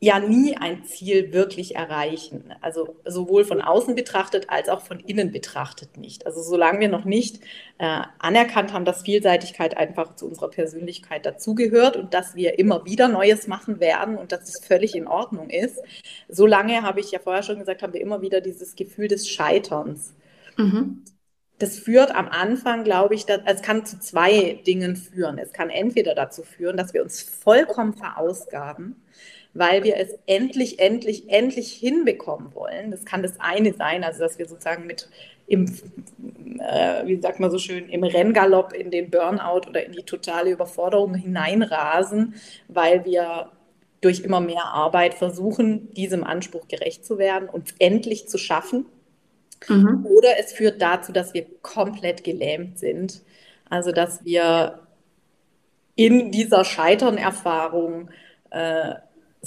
ja 0.00 0.20
nie 0.20 0.56
ein 0.56 0.84
Ziel 0.84 1.32
wirklich 1.32 1.74
erreichen. 1.74 2.54
Also 2.60 2.96
sowohl 3.04 3.44
von 3.44 3.60
außen 3.60 3.96
betrachtet 3.96 4.48
als 4.48 4.68
auch 4.68 4.82
von 4.82 5.00
innen 5.00 5.32
betrachtet 5.32 5.96
nicht. 5.96 6.24
Also 6.24 6.40
solange 6.40 6.80
wir 6.80 6.88
noch 6.88 7.04
nicht 7.04 7.40
äh, 7.78 8.02
anerkannt 8.18 8.72
haben, 8.72 8.84
dass 8.84 9.02
Vielseitigkeit 9.02 9.76
einfach 9.76 10.14
zu 10.14 10.26
unserer 10.26 10.50
Persönlichkeit 10.50 11.26
dazugehört 11.26 11.96
und 11.96 12.14
dass 12.14 12.36
wir 12.36 12.60
immer 12.60 12.84
wieder 12.84 13.08
Neues 13.08 13.48
machen 13.48 13.80
werden 13.80 14.16
und 14.16 14.30
dass 14.30 14.48
es 14.48 14.64
völlig 14.64 14.94
in 14.94 15.08
Ordnung 15.08 15.50
ist, 15.50 15.80
solange 16.28 16.82
habe 16.82 17.00
ich 17.00 17.10
ja 17.10 17.18
vorher 17.18 17.42
schon 17.42 17.58
gesagt, 17.58 17.82
haben 17.82 17.92
wir 17.92 18.00
immer 18.00 18.22
wieder 18.22 18.40
dieses 18.40 18.76
Gefühl 18.76 19.08
des 19.08 19.28
Scheiterns. 19.28 20.14
Mhm. 20.56 21.02
Das 21.58 21.76
führt 21.76 22.14
am 22.14 22.28
Anfang, 22.28 22.84
glaube 22.84 23.16
ich, 23.16 23.26
dass, 23.26 23.40
es 23.46 23.62
kann 23.62 23.84
zu 23.84 23.98
zwei 23.98 24.60
Dingen 24.64 24.94
führen. 24.94 25.38
Es 25.38 25.52
kann 25.52 25.70
entweder 25.70 26.14
dazu 26.14 26.44
führen, 26.44 26.76
dass 26.76 26.94
wir 26.94 27.02
uns 27.02 27.20
vollkommen 27.20 27.94
verausgaben 27.94 28.94
weil 29.54 29.84
wir 29.84 29.96
es 29.96 30.14
endlich, 30.26 30.78
endlich, 30.78 31.28
endlich 31.28 31.72
hinbekommen 31.72 32.54
wollen. 32.54 32.90
Das 32.90 33.04
kann 33.04 33.22
das 33.22 33.40
eine 33.40 33.72
sein, 33.74 34.04
also 34.04 34.20
dass 34.20 34.38
wir 34.38 34.46
sozusagen 34.46 34.86
mit 34.86 35.08
im, 35.46 35.64
äh, 36.60 37.06
wie 37.06 37.20
sagt 37.20 37.40
man 37.40 37.50
so 37.50 37.58
schön, 37.58 37.88
im 37.88 38.04
Renngalopp 38.04 38.72
in 38.74 38.90
den 38.90 39.10
Burnout 39.10 39.68
oder 39.68 39.84
in 39.84 39.92
die 39.92 40.02
totale 40.02 40.50
Überforderung 40.50 41.14
hineinrasen, 41.14 42.34
weil 42.68 43.04
wir 43.04 43.50
durch 44.00 44.20
immer 44.20 44.40
mehr 44.40 44.66
Arbeit 44.66 45.14
versuchen, 45.14 45.92
diesem 45.94 46.22
Anspruch 46.22 46.68
gerecht 46.68 47.04
zu 47.04 47.18
werden 47.18 47.48
und 47.48 47.74
endlich 47.78 48.28
zu 48.28 48.38
schaffen. 48.38 48.86
Mhm. 49.66 50.06
Oder 50.06 50.38
es 50.38 50.52
führt 50.52 50.80
dazu, 50.80 51.12
dass 51.12 51.34
wir 51.34 51.46
komplett 51.62 52.22
gelähmt 52.22 52.78
sind. 52.78 53.22
Also 53.68 53.90
dass 53.90 54.24
wir 54.24 54.80
in 55.96 56.30
dieser 56.30 56.64
Scheiternerfahrung 56.64 58.10
äh, 58.50 58.94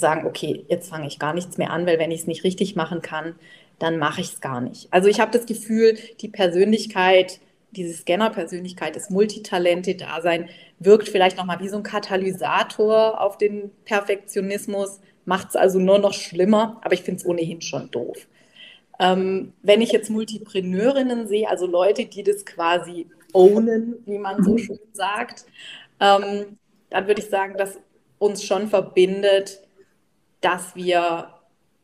sagen, 0.02 0.26
okay, 0.26 0.66
jetzt 0.68 0.90
fange 0.90 1.06
ich 1.06 1.18
gar 1.18 1.32
nichts 1.32 1.56
mehr 1.56 1.70
an, 1.70 1.86
weil 1.86 1.98
wenn 1.98 2.10
ich 2.10 2.20
es 2.20 2.26
nicht 2.26 2.44
richtig 2.44 2.76
machen 2.76 3.00
kann, 3.00 3.34
dann 3.78 3.98
mache 3.98 4.20
ich 4.20 4.34
es 4.34 4.40
gar 4.40 4.60
nicht. 4.60 4.88
Also 4.90 5.08
ich 5.08 5.18
habe 5.18 5.30
das 5.30 5.46
Gefühl, 5.46 5.96
die 6.20 6.28
Persönlichkeit, 6.28 7.40
diese 7.70 7.94
Scanner-Persönlichkeit, 7.94 8.94
das 8.94 9.08
Multitalente-Dasein 9.08 10.50
wirkt 10.78 11.08
vielleicht 11.08 11.38
nochmal 11.38 11.60
wie 11.60 11.68
so 11.68 11.78
ein 11.78 11.82
Katalysator 11.82 13.20
auf 13.20 13.38
den 13.38 13.70
Perfektionismus, 13.86 15.00
macht 15.24 15.48
es 15.50 15.56
also 15.56 15.78
nur 15.78 15.98
noch 15.98 16.12
schlimmer, 16.12 16.80
aber 16.82 16.94
ich 16.94 17.02
finde 17.02 17.20
es 17.20 17.26
ohnehin 17.26 17.62
schon 17.62 17.90
doof. 17.90 18.26
Ähm, 19.00 19.52
wenn 19.62 19.80
ich 19.80 19.90
jetzt 19.90 20.10
Multipreneurinnen 20.10 21.26
sehe, 21.26 21.48
also 21.48 21.66
Leute, 21.66 22.04
die 22.04 22.22
das 22.22 22.44
quasi 22.44 23.06
ownen, 23.32 23.96
wie 24.04 24.18
man 24.18 24.44
so 24.44 24.58
schön 24.58 24.78
sagt, 24.92 25.46
ähm, 25.98 26.58
dann 26.90 27.06
würde 27.06 27.22
ich 27.22 27.30
sagen, 27.30 27.56
dass 27.56 27.78
uns 28.18 28.44
schon 28.44 28.68
verbindet, 28.68 29.60
dass 30.42 30.76
wir 30.76 31.28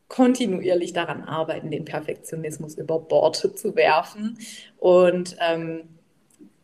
kontinuierlich 0.09 0.93
daran 0.93 1.23
arbeiten, 1.23 1.71
den 1.71 1.85
Perfektionismus 1.85 2.77
über 2.77 2.99
Bord 2.99 3.37
zu 3.37 3.77
werfen 3.77 4.39
und 4.79 5.37
ähm, 5.41 5.83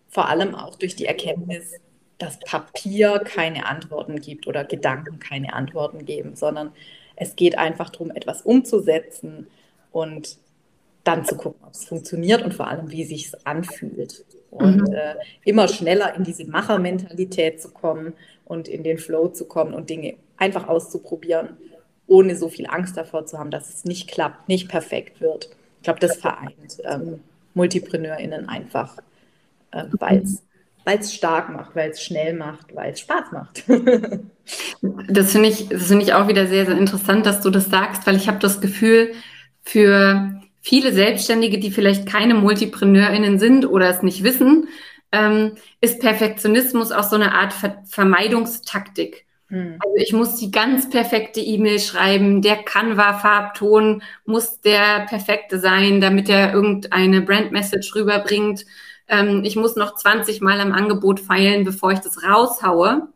vor 0.09 0.29
allem 0.29 0.55
auch 0.55 0.77
durch 0.77 0.97
die 0.97 1.07
Erkenntnis, 1.07 1.73
dass 2.19 2.39
Papier 2.41 3.19
keine 3.19 3.67
Antworten 3.67 4.21
gibt 4.21 4.47
oder 4.47 4.65
Gedanken 4.65 5.19
keine 5.19 5.53
Antworten 5.53 6.05
geben, 6.05 6.37
sondern 6.37 6.73
es 7.17 7.37
geht 7.37 7.59
einfach 7.59 7.91
darum, 7.91 8.11
etwas 8.11 8.43
umzusetzen 8.43 9.47
und 9.93 10.39
dann 11.05 11.25
zu 11.25 11.37
gucken, 11.37 11.61
ob 11.67 11.75
es 11.75 11.85
funktioniert 11.85 12.43
und 12.43 12.55
vor 12.55 12.69
allem, 12.69 12.91
wie 12.91 13.05
sich 13.05 13.27
es 13.27 13.47
anfühlt. 13.47 14.25
Und 14.51 14.89
mhm. 14.89 14.95
äh, 14.95 15.17
immer 15.45 15.69
schneller 15.69 16.15
in 16.15 16.25
diese 16.25 16.47
Machermentalität 16.47 17.61
zu 17.61 17.71
kommen 17.71 18.15
und 18.45 18.69
in 18.69 18.85
den 18.85 18.99
Flow 18.99 19.29
zu 19.29 19.47
kommen 19.47 19.75
und 19.75 19.91
Dinge 19.91 20.15
einfach 20.39 20.69
auszuprobieren 20.69 21.57
ohne 22.07 22.37
so 22.37 22.49
viel 22.49 22.67
Angst 22.67 22.97
davor 22.97 23.27
zu 23.27 23.39
haben, 23.39 23.51
dass 23.51 23.73
es 23.73 23.85
nicht 23.85 24.11
klappt, 24.11 24.49
nicht 24.49 24.69
perfekt 24.69 25.21
wird. 25.21 25.51
Ich 25.79 25.85
glaube, 25.85 26.01
das 26.01 26.17
vereint 26.17 26.79
ähm, 26.85 27.21
MultipreneurInnen 27.55 28.49
einfach, 28.49 28.97
äh, 29.71 29.85
weil 29.99 30.23
es 30.99 31.15
stark 31.15 31.51
macht, 31.51 31.75
weil 31.75 31.91
es 31.91 32.03
schnell 32.03 32.35
macht, 32.35 32.75
weil 32.75 32.93
es 32.93 33.01
Spaß 33.01 33.33
macht. 33.33 33.65
das 35.09 35.33
finde 35.33 35.49
ich, 35.49 35.69
das 35.69 35.91
ich 35.91 36.13
auch 36.13 36.29
wieder 36.29 36.47
sehr, 36.47 36.67
sehr 36.67 36.77
interessant, 36.77 37.27
dass 37.27 37.41
du 37.41 37.51
das 37.51 37.67
sagst, 37.67 38.07
weil 38.07 38.17
ich 38.17 38.29
habe 38.29 38.39
das 38.39 38.61
Gefühl, 38.61 39.13
für 39.63 40.41
viele 40.61 40.93
Selbstständige, 40.93 41.59
die 41.59 41.71
vielleicht 41.71 42.07
keine 42.07 42.35
MultipreneurInnen 42.35 43.39
sind 43.39 43.67
oder 43.67 43.89
es 43.89 44.03
nicht 44.03 44.23
wissen, 44.23 44.69
ähm, 45.13 45.53
ist 45.81 46.01
Perfektionismus 46.01 46.93
auch 46.93 47.05
so 47.05 47.17
eine 47.17 47.35
Art 47.35 47.53
Ver 47.53 47.83
Vermeidungstaktik. 47.87 49.27
Hm. 49.55 49.79
Also 49.79 49.97
ich 49.97 50.13
muss 50.13 50.37
die 50.37 50.51
ganz 50.51 50.91
perfekte 50.91 51.41
E-Mail 51.41 51.79
schreiben, 51.79 52.43
der 52.43 52.57
Canva-Farbton 52.57 54.03
muss 54.27 54.61
der 54.61 55.07
perfekte 55.07 55.61
sein, 55.61 56.01
damit 56.01 56.29
er 56.29 56.53
irgendeine 56.53 57.23
Brand-Message 57.23 57.95
rüberbringt. 57.95 58.67
Ähm, 59.07 59.43
ich 59.45 59.55
muss 59.55 59.77
noch 59.77 59.95
20 59.95 60.41
Mal 60.41 60.61
am 60.61 60.73
Angebot 60.73 61.21
feilen, 61.21 61.65
bevor 61.65 61.93
ich 61.93 62.01
das 62.01 62.25
raushaue. 62.25 63.09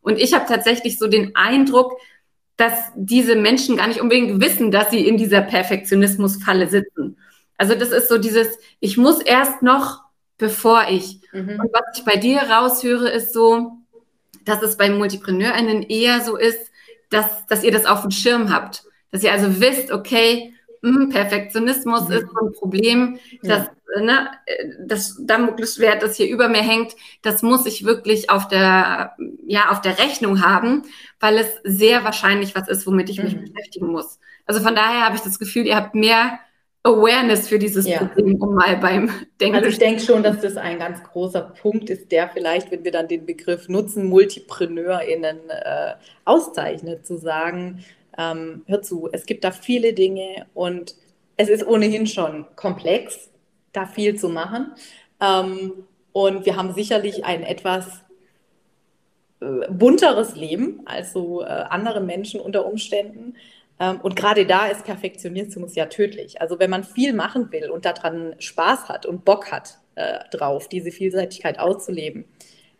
Und 0.00 0.18
ich 0.18 0.32
habe 0.32 0.46
tatsächlich 0.48 0.98
so 0.98 1.08
den 1.08 1.36
Eindruck, 1.36 1.98
dass 2.56 2.72
diese 2.94 3.36
Menschen 3.36 3.76
gar 3.76 3.88
nicht 3.88 4.00
unbedingt 4.00 4.40
wissen, 4.40 4.70
dass 4.70 4.90
sie 4.90 5.06
in 5.06 5.18
dieser 5.18 5.42
Perfektionismus-Falle 5.42 6.68
sitzen. 6.68 7.18
Also 7.58 7.74
das 7.74 7.90
ist 7.90 8.08
so 8.08 8.16
dieses, 8.16 8.58
ich 8.80 8.96
muss 8.96 9.20
erst 9.20 9.62
noch, 9.62 10.04
bevor 10.38 10.86
ich. 10.88 11.20
Mhm. 11.32 11.60
Und 11.60 11.70
was 11.70 11.98
ich 11.98 12.04
bei 12.04 12.16
dir 12.16 12.38
raushöre, 12.38 13.10
ist 13.10 13.34
so, 13.34 13.72
dass 14.46 14.62
es 14.62 14.78
bei 14.78 14.88
MultipreneurInnen 14.88 15.82
eher 15.82 16.22
so 16.22 16.36
ist, 16.36 16.72
dass, 17.10 17.46
dass 17.46 17.62
ihr 17.62 17.72
das 17.72 17.84
auf 17.84 18.02
dem 18.02 18.10
Schirm 18.10 18.52
habt. 18.52 18.84
Dass 19.10 19.22
ihr 19.22 19.32
also 19.32 19.60
wisst, 19.60 19.92
okay, 19.92 20.54
mh, 20.82 21.00
hm, 21.00 21.08
Perfektionismus 21.10 22.08
mhm. 22.08 22.14
ist 22.14 22.26
so 22.32 22.46
ein 22.46 22.52
Problem, 22.52 23.18
ja. 23.42 23.56
dass 23.56 23.70
ne, 24.00 24.30
das 24.86 25.18
Damoklesschwert, 25.20 26.02
das 26.02 26.16
hier 26.16 26.28
über 26.28 26.48
mir 26.48 26.62
hängt, 26.62 26.94
das 27.22 27.42
muss 27.42 27.66
ich 27.66 27.84
wirklich 27.84 28.30
auf 28.30 28.48
der, 28.48 29.16
ja, 29.46 29.70
auf 29.70 29.80
der 29.80 29.98
Rechnung 29.98 30.42
haben, 30.42 30.84
weil 31.20 31.38
es 31.38 31.48
sehr 31.64 32.04
wahrscheinlich 32.04 32.54
was 32.54 32.68
ist, 32.68 32.86
womit 32.86 33.10
ich 33.10 33.22
mich 33.22 33.36
mhm. 33.36 33.52
beschäftigen 33.52 33.88
muss. 33.88 34.18
Also 34.46 34.60
von 34.60 34.74
daher 34.74 35.04
habe 35.04 35.16
ich 35.16 35.22
das 35.22 35.38
Gefühl, 35.38 35.66
ihr 35.66 35.76
habt 35.76 35.94
mehr 35.94 36.38
Awareness 36.86 37.48
für 37.48 37.58
dieses 37.58 37.86
ja. 37.86 37.98
Problem, 37.98 38.40
um 38.40 38.54
mal 38.54 38.76
beim 38.76 39.10
Denken. 39.40 39.56
Also 39.56 39.68
ich 39.68 39.78
denke 39.78 40.00
schon, 40.00 40.22
dass 40.22 40.40
das 40.40 40.56
ein 40.56 40.78
ganz 40.78 41.02
großer 41.02 41.42
Punkt 41.60 41.90
ist, 41.90 42.12
der 42.12 42.28
vielleicht, 42.28 42.70
wenn 42.70 42.84
wir 42.84 42.92
dann 42.92 43.08
den 43.08 43.26
Begriff 43.26 43.68
nutzen, 43.68 44.06
MultipreneurInnen 44.06 45.50
äh, 45.50 45.94
auszeichnet, 46.24 47.06
zu 47.06 47.18
sagen, 47.18 47.84
ähm, 48.16 48.62
hör 48.66 48.82
zu, 48.82 49.08
es 49.12 49.26
gibt 49.26 49.44
da 49.44 49.50
viele 49.50 49.92
Dinge 49.92 50.46
und 50.54 50.94
es 51.36 51.48
ist 51.48 51.66
ohnehin 51.66 52.06
schon 52.06 52.46
komplex, 52.54 53.30
da 53.72 53.86
viel 53.86 54.16
zu 54.16 54.28
machen. 54.28 54.72
Ähm, 55.20 55.72
und 56.12 56.46
wir 56.46 56.56
haben 56.56 56.72
sicherlich 56.72 57.24
ein 57.24 57.42
etwas 57.42 58.04
äh, 59.40 59.70
bunteres 59.70 60.34
Leben 60.34 60.80
als 60.86 61.12
so 61.12 61.42
äh, 61.42 61.44
andere 61.44 62.00
Menschen 62.00 62.40
unter 62.40 62.64
Umständen. 62.64 63.34
Ähm, 63.78 64.00
und 64.00 64.16
gerade 64.16 64.46
da 64.46 64.66
ist 64.66 64.84
Perfektionismus 64.84 65.74
ja 65.74 65.86
tödlich. 65.86 66.40
Also 66.40 66.58
wenn 66.58 66.70
man 66.70 66.84
viel 66.84 67.12
machen 67.12 67.50
will 67.52 67.70
und 67.70 67.84
daran 67.84 68.34
Spaß 68.38 68.88
hat 68.88 69.06
und 69.06 69.24
Bock 69.24 69.52
hat 69.52 69.78
äh, 69.94 70.20
drauf, 70.30 70.68
diese 70.68 70.90
Vielseitigkeit 70.90 71.58
auszuleben, 71.58 72.24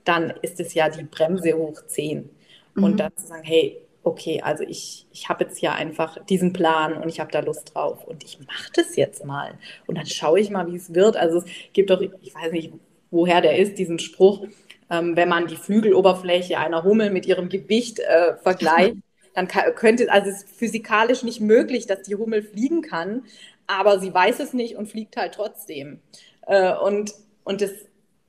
dann 0.05 0.33
ist 0.43 0.61
es 0.61 0.75
ja 0.75 0.89
die 0.89 1.05
Bremse 1.05 1.55
hoch 1.55 1.83
10. 1.87 2.31
Mhm. 2.75 2.85
Und 2.85 2.97
dann 2.99 3.15
zu 3.17 3.27
sagen, 3.27 3.45
hey, 3.45 3.81
okay, 4.07 4.41
also 4.41 4.63
ich, 4.63 5.07
ich 5.13 5.29
habe 5.29 5.45
jetzt 5.45 5.59
hier 5.59 5.75
einfach 5.75 6.25
diesen 6.27 6.53
Plan 6.53 6.97
und 6.97 7.09
ich 7.09 7.19
habe 7.19 7.33
da 7.33 7.41
Lust 7.41 7.75
drauf 7.75 8.05
und 8.05 8.23
ich 8.23 8.39
mache 8.47 8.71
das 8.75 8.95
jetzt 8.95 9.25
mal. 9.25 9.59
Und 9.87 9.99
dann 9.99 10.07
schaue 10.07 10.39
ich 10.39 10.51
mal, 10.51 10.67
wie 10.71 10.77
es 10.77 10.95
wird. 10.95 11.17
Also 11.17 11.39
es 11.39 11.45
gibt 11.73 11.91
doch, 11.91 12.01
ich 12.01 12.35
weiß 12.35 12.53
nicht, 12.53 12.73
woher 13.11 13.41
der 13.41 13.59
ist, 13.59 13.79
diesen 13.79 13.99
Spruch, 13.99 14.47
ähm, 14.91 15.17
wenn 15.17 15.29
man 15.29 15.49
die 15.49 15.57
Flügeloberfläche 15.57 16.59
einer 16.59 16.85
Hummel 16.85 17.11
mit 17.11 17.27
ihrem 17.27 17.49
Gewicht 17.49 17.99
äh, 17.99 18.37
vergleicht, 18.37 18.97
dann 19.37 19.49
könnte, 19.49 20.11
also 20.11 20.31
es 20.31 20.45
ist 20.45 20.59
physikalisch 20.59 21.23
nicht 21.23 21.43
möglich, 21.43 21.87
dass 21.87 22.03
die 22.03 22.15
Hummel 22.15 22.43
fliegen 22.43 22.81
kann, 22.81 23.25
aber 23.67 24.01
sie 24.01 24.13
weiß 24.13 24.41
es 24.41 24.55
nicht 24.55 24.77
und 24.77 24.89
fliegt 24.89 25.17
halt 25.19 25.35
trotzdem. 25.35 26.01
Äh, 26.47 26.75
und, 26.75 27.13
und 27.45 27.61
das, 27.61 27.71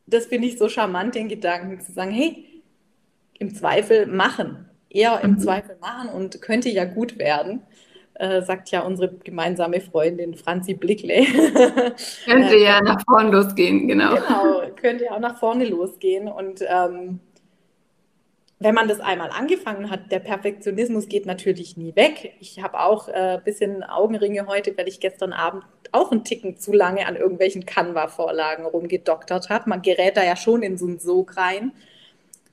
das 0.05 0.25
finde 0.25 0.49
ich 0.49 0.57
so 0.57 0.67
charmant, 0.67 1.15
den 1.15 1.29
Gedanken 1.29 1.79
zu 1.79 1.93
sagen, 1.93 2.11
hey, 2.11 2.45
im 3.39 3.55
Zweifel 3.55 4.05
machen, 4.05 4.69
eher 4.89 5.21
im 5.21 5.31
mhm. 5.31 5.39
Zweifel 5.39 5.77
machen 5.79 6.09
und 6.09 6.41
könnte 6.41 6.69
ja 6.69 6.83
gut 6.83 7.17
werden. 7.17 7.61
Äh, 8.15 8.41
sagt 8.41 8.71
ja 8.71 8.81
unsere 8.81 9.13
gemeinsame 9.13 9.79
Freundin 9.79 10.35
Franzi 10.35 10.73
Blickley. 10.73 11.25
könnte 12.25 12.57
ja 12.57 12.81
nach 12.81 12.99
vorne 13.05 13.29
losgehen, 13.29 13.87
genau. 13.87 14.15
Genau, 14.15 14.61
könnte 14.75 15.05
ja 15.05 15.11
auch 15.11 15.19
nach 15.19 15.39
vorne 15.39 15.65
losgehen. 15.65 16.27
Und 16.27 16.61
ähm, 16.67 17.19
wenn 18.59 18.73
man 18.73 18.87
das 18.87 18.99
einmal 18.99 19.29
angefangen 19.29 19.91
hat, 19.91 20.11
der 20.11 20.19
Perfektionismus 20.19 21.07
geht 21.07 21.25
natürlich 21.27 21.77
nie 21.77 21.95
weg. 21.95 22.33
Ich 22.39 22.61
habe 22.61 22.79
auch 22.79 23.07
ein 23.07 23.39
äh, 23.39 23.41
bisschen 23.43 23.83
Augenringe 23.83 24.47
heute, 24.47 24.75
weil 24.77 24.87
ich 24.87 24.99
gestern 24.99 25.31
Abend 25.31 25.63
auch 25.91 26.11
einen 26.11 26.23
Ticken 26.23 26.57
zu 26.57 26.73
lange 26.73 27.05
an 27.05 27.15
irgendwelchen 27.15 27.65
Canva-Vorlagen 27.65 28.65
rumgedoktert 28.65 29.49
habe. 29.49 29.69
Man 29.69 29.83
gerät 29.83 30.17
da 30.17 30.23
ja 30.23 30.35
schon 30.35 30.63
in 30.63 30.77
so 30.77 30.87
einen 30.87 30.99
Sog 30.99 31.37
rein. 31.37 31.71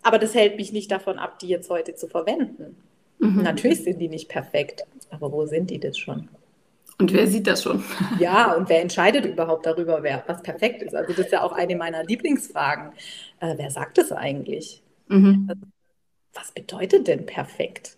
Aber 0.03 0.19
das 0.19 0.35
hält 0.35 0.57
mich 0.57 0.73
nicht 0.73 0.91
davon 0.91 1.19
ab, 1.19 1.39
die 1.39 1.49
jetzt 1.49 1.71
heute 1.71 1.95
zu 1.95 2.07
verwenden. 2.07 2.77
Mhm. 3.19 3.43
Natürlich 3.43 3.83
sind 3.83 3.99
die 3.99 4.09
nicht 4.09 4.29
perfekt, 4.29 4.85
aber 5.11 5.33
wo 5.33 5.47
sind 5.47 5.71
die 5.71 5.81
das 5.81 5.97
schon? 5.97 6.29
Und 6.99 7.13
wer 7.15 7.27
sieht 7.27 7.47
das 7.47 7.63
schon? 7.63 7.83
Ja, 8.21 8.53
und 8.53 8.69
wer 8.69 8.83
entscheidet 8.83 9.25
überhaupt 9.25 9.65
darüber, 9.65 10.03
wer, 10.03 10.23
was 10.27 10.43
perfekt 10.43 10.83
ist? 10.83 10.95
Also 10.95 11.15
das 11.15 11.27
ist 11.27 11.33
ja 11.33 11.43
auch 11.43 11.53
eine 11.53 11.75
meiner 11.77 12.05
Lieblingsfragen. 12.05 12.93
Äh, 13.41 13.55
wer 13.57 13.71
sagt 13.71 13.97
das 13.97 14.13
eigentlich? 14.13 14.83
Mhm. 15.09 15.51
Was 16.35 16.53
bedeutet 16.53 17.07
denn 17.09 17.27
perfekt? 17.27 17.97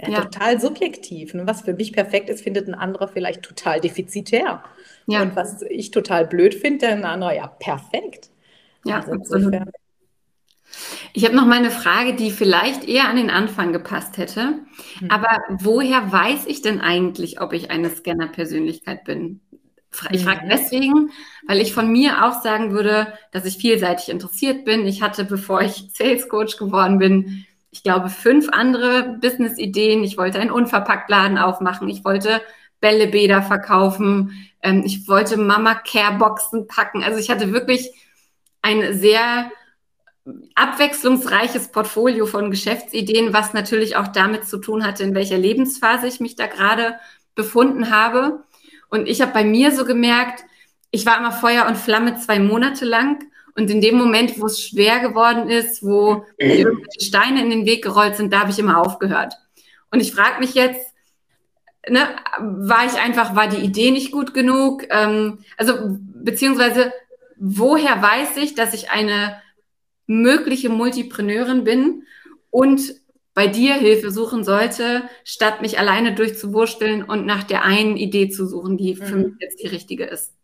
Ja, 0.00 0.08
ja. 0.08 0.20
Total 0.22 0.60
subjektiv. 0.60 1.34
Ne? 1.34 1.46
Was 1.46 1.62
für 1.62 1.74
mich 1.74 1.92
perfekt 1.92 2.28
ist, 2.28 2.42
findet 2.42 2.68
ein 2.68 2.74
anderer 2.74 3.08
vielleicht 3.08 3.42
total 3.42 3.80
defizitär. 3.80 4.62
Ja. 5.06 5.22
Und 5.22 5.36
was 5.36 5.62
ich 5.62 5.90
total 5.90 6.26
blöd 6.26 6.54
finde, 6.54 6.88
ein 6.88 7.04
anderer, 7.04 7.34
ja, 7.34 7.46
perfekt. 7.46 8.30
Ja, 8.84 8.96
also 8.96 9.12
insofern, 9.12 9.70
ich 11.12 11.24
habe 11.24 11.36
noch 11.36 11.46
mal 11.46 11.58
eine 11.58 11.70
Frage, 11.70 12.14
die 12.14 12.30
vielleicht 12.30 12.88
eher 12.88 13.08
an 13.08 13.16
den 13.16 13.30
Anfang 13.30 13.72
gepasst 13.72 14.18
hätte. 14.18 14.60
Mhm. 15.00 15.10
Aber 15.10 15.38
woher 15.60 16.10
weiß 16.10 16.46
ich 16.46 16.62
denn 16.62 16.80
eigentlich, 16.80 17.40
ob 17.40 17.52
ich 17.52 17.70
eine 17.70 17.90
Scanner-Persönlichkeit 17.90 19.04
bin? 19.04 19.40
Ich 20.10 20.24
frage 20.24 20.46
mhm. 20.46 20.48
deswegen, 20.48 21.10
weil 21.46 21.60
ich 21.60 21.74
von 21.74 21.92
mir 21.92 22.24
auch 22.24 22.42
sagen 22.42 22.72
würde, 22.72 23.12
dass 23.30 23.44
ich 23.44 23.58
vielseitig 23.58 24.08
interessiert 24.08 24.64
bin. 24.64 24.86
Ich 24.86 25.02
hatte, 25.02 25.24
bevor 25.24 25.60
ich 25.60 25.90
Sales 25.92 26.30
Coach 26.30 26.56
geworden 26.56 26.98
bin, 26.98 27.44
ich 27.72 27.82
glaube, 27.82 28.10
fünf 28.10 28.50
andere 28.50 29.18
Business-Ideen. 29.20 30.04
Ich 30.04 30.18
wollte 30.18 30.38
einen 30.38 30.50
Unverpacktladen 30.50 31.38
aufmachen. 31.38 31.88
Ich 31.88 32.04
wollte 32.04 32.42
Bällebäder 32.80 33.42
verkaufen. 33.42 34.46
Ähm, 34.62 34.82
ich 34.84 35.08
wollte 35.08 35.38
Mama-Care-Boxen 35.38 36.66
packen. 36.66 37.02
Also 37.02 37.18
ich 37.18 37.30
hatte 37.30 37.52
wirklich 37.52 37.90
ein 38.60 38.96
sehr 38.96 39.50
abwechslungsreiches 40.54 41.68
Portfolio 41.68 42.26
von 42.26 42.50
Geschäftsideen, 42.50 43.32
was 43.32 43.54
natürlich 43.54 43.96
auch 43.96 44.08
damit 44.08 44.46
zu 44.46 44.58
tun 44.58 44.86
hatte, 44.86 45.02
in 45.02 45.14
welcher 45.14 45.38
Lebensphase 45.38 46.06
ich 46.06 46.20
mich 46.20 46.36
da 46.36 46.46
gerade 46.46 46.96
befunden 47.34 47.90
habe. 47.90 48.44
Und 48.90 49.08
ich 49.08 49.22
habe 49.22 49.32
bei 49.32 49.44
mir 49.44 49.72
so 49.72 49.86
gemerkt, 49.86 50.44
ich 50.90 51.06
war 51.06 51.16
immer 51.16 51.32
Feuer 51.32 51.66
und 51.66 51.78
Flamme 51.78 52.16
zwei 52.18 52.38
Monate 52.38 52.84
lang. 52.84 53.24
Und 53.54 53.70
in 53.70 53.80
dem 53.80 53.96
Moment, 53.96 54.40
wo 54.40 54.46
es 54.46 54.60
schwer 54.60 55.00
geworden 55.00 55.50
ist, 55.50 55.82
wo 55.82 56.24
irgendwelche 56.38 57.00
Steine 57.00 57.42
in 57.42 57.50
den 57.50 57.66
Weg 57.66 57.82
gerollt 57.82 58.16
sind, 58.16 58.32
da 58.32 58.40
habe 58.40 58.50
ich 58.50 58.58
immer 58.58 58.78
aufgehört. 58.78 59.34
Und 59.90 60.00
ich 60.00 60.12
frage 60.12 60.40
mich 60.40 60.54
jetzt, 60.54 60.94
ne, 61.88 62.08
war 62.38 62.86
ich 62.86 62.94
einfach, 62.94 63.36
war 63.36 63.48
die 63.48 63.64
Idee 63.64 63.90
nicht 63.90 64.12
gut 64.12 64.34
genug? 64.34 64.84
Ähm, 64.90 65.38
also, 65.56 65.74
beziehungsweise, 65.88 66.92
woher 67.36 68.00
weiß 68.00 68.36
ich, 68.38 68.54
dass 68.54 68.74
ich 68.74 68.90
eine 68.90 69.40
mögliche 70.06 70.68
Multipreneurin 70.68 71.64
bin 71.64 72.04
und 72.50 72.94
bei 73.34 73.46
dir 73.46 73.74
Hilfe 73.74 74.10
suchen 74.10 74.44
sollte, 74.44 75.04
statt 75.24 75.62
mich 75.62 75.78
alleine 75.78 76.14
durchzuwursteln 76.14 77.02
und 77.02 77.24
nach 77.24 77.44
der 77.44 77.64
einen 77.64 77.96
Idee 77.96 78.28
zu 78.28 78.46
suchen, 78.46 78.76
die 78.76 78.94
für 78.94 79.16
mhm. 79.16 79.22
mich 79.22 79.32
jetzt 79.40 79.62
die 79.62 79.68
richtige 79.68 80.04
ist. 80.04 80.34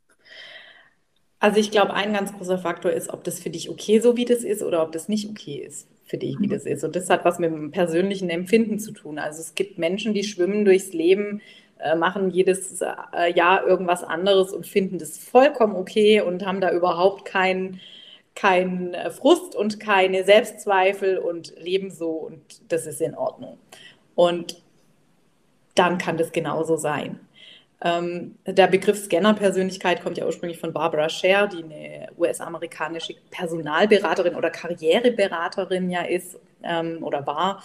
Also 1.40 1.60
ich 1.60 1.70
glaube, 1.70 1.94
ein 1.94 2.12
ganz 2.12 2.32
großer 2.32 2.58
Faktor 2.58 2.90
ist, 2.90 3.10
ob 3.10 3.22
das 3.24 3.38
für 3.38 3.50
dich 3.50 3.70
okay 3.70 4.00
so 4.00 4.16
wie 4.16 4.24
das 4.24 4.42
ist 4.42 4.62
oder 4.62 4.82
ob 4.82 4.92
das 4.92 5.08
nicht 5.08 5.30
okay 5.30 5.56
ist 5.56 5.86
für 6.04 6.18
dich, 6.18 6.36
wie 6.40 6.46
mhm. 6.46 6.50
das 6.52 6.64
ist. 6.64 6.82
Und 6.84 6.96
das 6.96 7.10
hat 7.10 7.24
was 7.24 7.38
mit 7.38 7.50
dem 7.52 7.70
persönlichen 7.70 8.30
Empfinden 8.30 8.78
zu 8.78 8.92
tun. 8.92 9.18
Also 9.18 9.40
es 9.40 9.54
gibt 9.54 9.78
Menschen, 9.78 10.14
die 10.14 10.24
schwimmen 10.24 10.64
durchs 10.64 10.92
Leben, 10.92 11.40
äh, 11.78 11.94
machen 11.94 12.30
jedes 12.30 12.80
äh, 12.80 13.32
Jahr 13.34 13.64
irgendwas 13.64 14.02
anderes 14.02 14.52
und 14.52 14.66
finden 14.66 14.98
das 14.98 15.16
vollkommen 15.18 15.76
okay 15.76 16.20
und 16.20 16.44
haben 16.44 16.60
da 16.60 16.72
überhaupt 16.72 17.24
keinen 17.24 17.80
kein 18.34 18.94
äh, 18.94 19.10
Frust 19.10 19.54
und 19.54 19.78
keine 19.78 20.24
Selbstzweifel 20.24 21.18
und 21.18 21.54
leben 21.58 21.90
so 21.90 22.10
und 22.10 22.40
das 22.68 22.86
ist 22.86 23.00
in 23.00 23.14
Ordnung. 23.14 23.58
Und 24.14 24.60
dann 25.74 25.98
kann 25.98 26.16
das 26.16 26.32
genauso 26.32 26.76
sein. 26.76 27.20
Ähm, 27.80 28.34
der 28.44 28.66
Begriff 28.66 29.04
Scanner-Persönlichkeit 29.04 30.02
kommt 30.02 30.18
ja 30.18 30.26
ursprünglich 30.26 30.58
von 30.58 30.72
Barbara 30.72 31.08
Scher, 31.08 31.46
die 31.46 31.62
eine 31.62 32.08
US-amerikanische 32.18 33.14
Personalberaterin 33.30 34.34
oder 34.34 34.50
Karriereberaterin 34.50 35.88
ja 35.88 36.02
ist 36.02 36.38
ähm, 36.62 37.02
oder 37.02 37.26
war. 37.26 37.62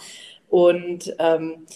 Und 0.48 1.14
ähm, 1.18 1.66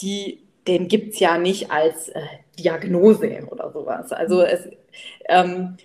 die, 0.00 0.40
den 0.66 0.88
gibt 0.88 1.14
es 1.14 1.20
ja 1.20 1.36
nicht 1.36 1.70
als 1.70 2.08
äh, 2.08 2.22
Diagnose 2.58 3.46
oder 3.50 3.70
sowas. 3.70 4.10
Also 4.12 4.42
es, 4.42 4.68
ähm, 5.28 5.76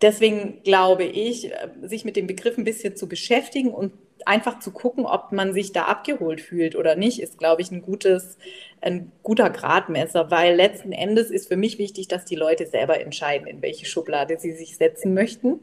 deswegen 0.00 0.62
glaube 0.62 1.04
ich, 1.04 1.52
äh, 1.52 1.68
sich 1.82 2.06
mit 2.06 2.16
dem 2.16 2.26
Begriff 2.26 2.56
ein 2.56 2.64
bisschen 2.64 2.96
zu 2.96 3.06
beschäftigen 3.06 3.70
und 3.70 3.92
einfach 4.26 4.58
zu 4.58 4.70
gucken, 4.70 5.06
ob 5.06 5.32
man 5.32 5.52
sich 5.52 5.72
da 5.72 5.84
abgeholt 5.84 6.40
fühlt 6.40 6.76
oder 6.76 6.96
nicht, 6.96 7.20
ist, 7.20 7.38
glaube 7.38 7.62
ich, 7.62 7.70
ein 7.70 7.82
gutes, 7.82 8.38
ein 8.80 9.12
guter 9.22 9.50
Gradmesser, 9.50 10.30
weil 10.30 10.54
letzten 10.54 10.92
Endes 10.92 11.30
ist 11.30 11.48
für 11.48 11.56
mich 11.56 11.78
wichtig, 11.78 12.08
dass 12.08 12.24
die 12.24 12.36
Leute 12.36 12.66
selber 12.66 13.00
entscheiden, 13.00 13.46
in 13.46 13.62
welche 13.62 13.86
Schublade 13.86 14.38
sie 14.38 14.52
sich 14.52 14.76
setzen 14.76 15.14
möchten. 15.14 15.60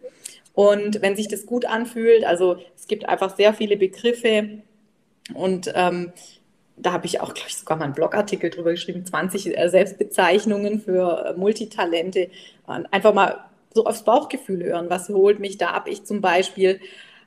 Und 0.54 1.02
wenn 1.02 1.16
sich 1.16 1.28
das 1.28 1.46
gut 1.46 1.66
anfühlt, 1.66 2.26
also 2.26 2.58
es 2.76 2.88
gibt 2.88 3.08
einfach 3.08 3.36
sehr 3.36 3.54
viele 3.54 3.78
Begriffe 3.78 4.62
und 5.34 5.72
ähm, 5.76 6.14
da 6.78 6.92
habe 6.92 7.06
ich 7.06 7.22
auch, 7.22 7.34
glaube 7.34 7.50
ich, 7.50 7.58
sogar 7.58 7.78
mal 7.78 7.86
einen 7.86 7.94
Blogartikel 7.94 8.50
drüber 8.50 8.72
geschrieben, 8.72 9.06
20 9.06 9.58
äh, 9.58 9.70
Selbstbezeichnungen 9.70 10.80
für 10.80 11.26
äh, 11.26 11.34
Multitalente. 11.38 12.30
Einfach 12.66 13.14
mal 13.14 13.46
so 13.74 13.86
aufs 13.86 14.04
Bauchgefühl 14.04 14.64
hören. 14.64 14.90
Was 14.90 15.10
holt 15.10 15.40
mich 15.40 15.58
da 15.58 15.70
ab? 15.72 15.88
Ich 15.88 16.04
zum 16.06 16.22
Beispiel 16.22 16.80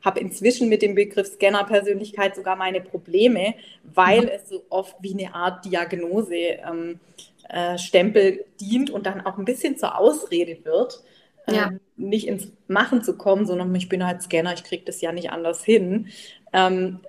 habe 0.02 0.20
inzwischen 0.20 0.68
mit 0.68 0.82
dem 0.82 0.94
Begriff 0.94 1.26
Scanner-Persönlichkeit 1.26 2.34
sogar 2.36 2.56
meine 2.56 2.80
Probleme, 2.80 3.54
weil 3.82 4.22
mhm. 4.22 4.28
es 4.28 4.48
so 4.48 4.64
oft 4.70 4.96
wie 5.00 5.12
eine 5.12 5.34
Art 5.34 5.64
Diagnose 5.64 6.34
ähm, 6.34 7.00
äh, 7.48 7.78
Stempel 7.78 8.44
dient 8.60 8.90
und 8.90 9.06
dann 9.06 9.20
auch 9.22 9.38
ein 9.38 9.44
bisschen 9.44 9.76
zur 9.76 9.98
Ausrede 9.98 10.64
wird, 10.64 11.02
äh, 11.46 11.54
ja. 11.54 11.72
nicht 11.96 12.26
ins 12.26 12.52
Machen 12.68 13.02
zu 13.02 13.16
kommen, 13.16 13.46
sondern 13.46 13.74
ich 13.74 13.88
bin 13.88 14.06
halt 14.06 14.22
Scanner, 14.22 14.54
ich 14.54 14.64
kriege 14.64 14.84
das 14.84 15.00
ja 15.00 15.12
nicht 15.12 15.30
anders 15.30 15.64
hin. 15.64 16.08
Ähm, 16.52 17.00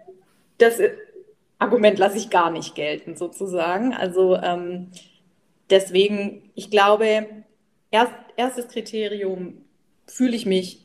das 0.57 0.79
Argument 1.59 1.97
lasse 1.99 2.17
ich 2.17 2.29
gar 2.29 2.51
nicht 2.51 2.75
gelten, 2.75 3.15
sozusagen. 3.15 3.93
Also 3.93 4.35
ähm, 4.35 4.87
deswegen, 5.69 6.49
ich 6.55 6.71
glaube, 6.71 7.27
erst, 7.91 8.13
erstes 8.35 8.67
Kriterium, 8.67 9.63
fühle 10.07 10.35
ich 10.35 10.45
mich 10.45 10.80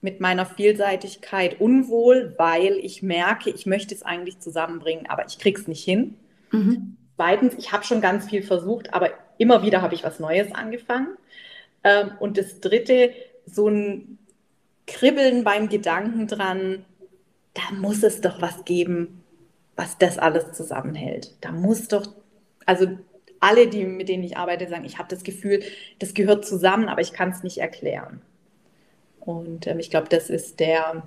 mit 0.00 0.20
meiner 0.20 0.46
Vielseitigkeit 0.46 1.60
unwohl, 1.60 2.34
weil 2.38 2.74
ich 2.74 3.02
merke, 3.02 3.50
ich 3.50 3.66
möchte 3.66 3.94
es 3.94 4.02
eigentlich 4.02 4.38
zusammenbringen, 4.38 5.06
aber 5.08 5.26
ich 5.26 5.38
kriege 5.38 5.60
es 5.60 5.66
nicht 5.66 5.84
hin. 5.84 6.14
Mhm. 6.52 6.96
Zweitens, 7.16 7.54
ich 7.58 7.72
habe 7.72 7.84
schon 7.84 8.00
ganz 8.00 8.26
viel 8.26 8.42
versucht, 8.42 8.94
aber 8.94 9.10
immer 9.38 9.62
wieder 9.62 9.82
habe 9.82 9.94
ich 9.94 10.04
was 10.04 10.20
Neues 10.20 10.54
angefangen. 10.54 11.16
Ähm, 11.82 12.12
und 12.20 12.38
das 12.38 12.60
Dritte, 12.60 13.12
so 13.44 13.68
ein 13.68 14.18
Kribbeln 14.86 15.42
beim 15.42 15.68
Gedanken 15.68 16.28
dran, 16.28 16.84
da 17.54 17.74
muss 17.74 18.02
es 18.04 18.20
doch 18.20 18.40
was 18.40 18.64
geben, 18.64 19.22
was 19.74 19.98
das 19.98 20.18
alles 20.18 20.52
zusammenhält. 20.52 21.34
Da 21.40 21.50
muss 21.50 21.88
doch, 21.88 22.06
also 22.66 22.86
alle, 23.40 23.68
die, 23.68 23.84
mit 23.84 24.08
denen 24.08 24.24
ich 24.24 24.36
arbeite, 24.36 24.68
sagen, 24.68 24.84
ich 24.84 24.98
habe 24.98 25.08
das 25.08 25.24
Gefühl, 25.24 25.62
das 25.98 26.14
gehört 26.14 26.46
zusammen, 26.46 26.88
aber 26.88 27.00
ich 27.00 27.12
kann 27.12 27.30
es 27.30 27.42
nicht 27.42 27.58
erklären. 27.58 28.20
Und 29.28 29.66
ähm, 29.66 29.78
ich 29.78 29.90
glaube, 29.90 30.08
das 30.08 30.30
ist 30.30 30.58
der, 30.58 31.02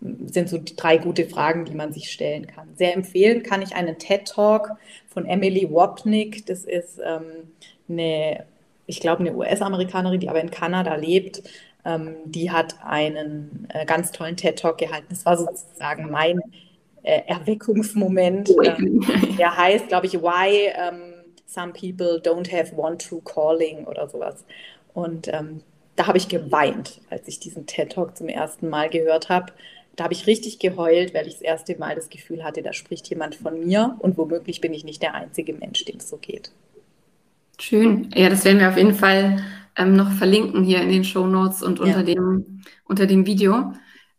sind 0.00 0.48
so 0.48 0.58
drei 0.76 0.96
gute 0.96 1.26
Fragen, 1.26 1.64
die 1.64 1.76
man 1.76 1.92
sich 1.92 2.10
stellen 2.10 2.48
kann. 2.48 2.74
Sehr 2.74 2.92
empfehlen 2.92 3.44
kann 3.44 3.62
ich 3.62 3.76
einen 3.76 3.98
TED 3.98 4.26
Talk 4.26 4.72
von 5.06 5.26
Emily 5.26 5.68
Wapnick. 5.70 6.44
Das 6.46 6.64
ist 6.64 6.98
ähm, 6.98 7.52
eine, 7.88 8.46
ich 8.86 8.98
glaube, 8.98 9.20
eine 9.20 9.36
US-Amerikanerin, 9.36 10.18
die 10.18 10.28
aber 10.28 10.40
in 10.40 10.50
Kanada 10.50 10.96
lebt. 10.96 11.44
Ähm, 11.84 12.16
die 12.24 12.50
hat 12.50 12.74
einen 12.82 13.68
äh, 13.68 13.86
ganz 13.86 14.10
tollen 14.10 14.36
TED 14.36 14.58
Talk 14.58 14.78
gehalten. 14.78 15.06
Das 15.10 15.24
war 15.24 15.36
sozusagen 15.36 16.10
mein 16.10 16.40
äh, 17.04 17.20
Erweckungsmoment. 17.28 18.50
Ähm, 18.64 19.06
der 19.38 19.56
heißt, 19.56 19.86
glaube 19.86 20.06
ich, 20.06 20.14
Why 20.14 20.72
um, 20.90 21.00
Some 21.46 21.74
People 21.74 22.20
Don't 22.24 22.50
Have 22.50 22.74
One 22.74 22.98
True 22.98 23.22
Calling 23.24 23.84
oder 23.84 24.08
sowas. 24.08 24.44
Und 24.94 25.28
ähm, 25.28 25.62
da 25.96 26.06
habe 26.06 26.18
ich 26.18 26.28
geweint, 26.28 27.00
als 27.10 27.28
ich 27.28 27.40
diesen 27.40 27.66
TED 27.66 27.92
Talk 27.92 28.16
zum 28.16 28.28
ersten 28.28 28.68
Mal 28.68 28.88
gehört 28.88 29.28
habe. 29.28 29.52
Da 29.96 30.04
habe 30.04 30.14
ich 30.14 30.26
richtig 30.26 30.58
geheult, 30.58 31.12
weil 31.14 31.26
ich 31.26 31.34
das 31.34 31.42
erste 31.42 31.78
Mal 31.78 31.94
das 31.94 32.08
Gefühl 32.08 32.42
hatte, 32.42 32.62
da 32.62 32.72
spricht 32.72 33.08
jemand 33.08 33.34
von 33.34 33.66
mir 33.66 33.96
und 33.98 34.16
womöglich 34.16 34.60
bin 34.60 34.72
ich 34.72 34.84
nicht 34.84 35.02
der 35.02 35.14
einzige 35.14 35.52
Mensch, 35.52 35.84
dem 35.84 35.96
es 35.96 36.08
so 36.08 36.16
geht. 36.16 36.52
Schön. 37.58 38.08
Ja, 38.14 38.30
das 38.30 38.44
werden 38.44 38.60
wir 38.60 38.70
auf 38.70 38.78
jeden 38.78 38.94
Fall 38.94 39.44
ähm, 39.76 39.94
noch 39.94 40.10
verlinken 40.12 40.64
hier 40.64 40.80
in 40.80 40.88
den 40.88 41.04
Show 41.04 41.26
Notes 41.26 41.62
und 41.62 41.80
unter, 41.80 41.98
ja. 41.98 42.02
dem, 42.02 42.62
unter 42.84 43.06
dem 43.06 43.26
Video. 43.26 43.72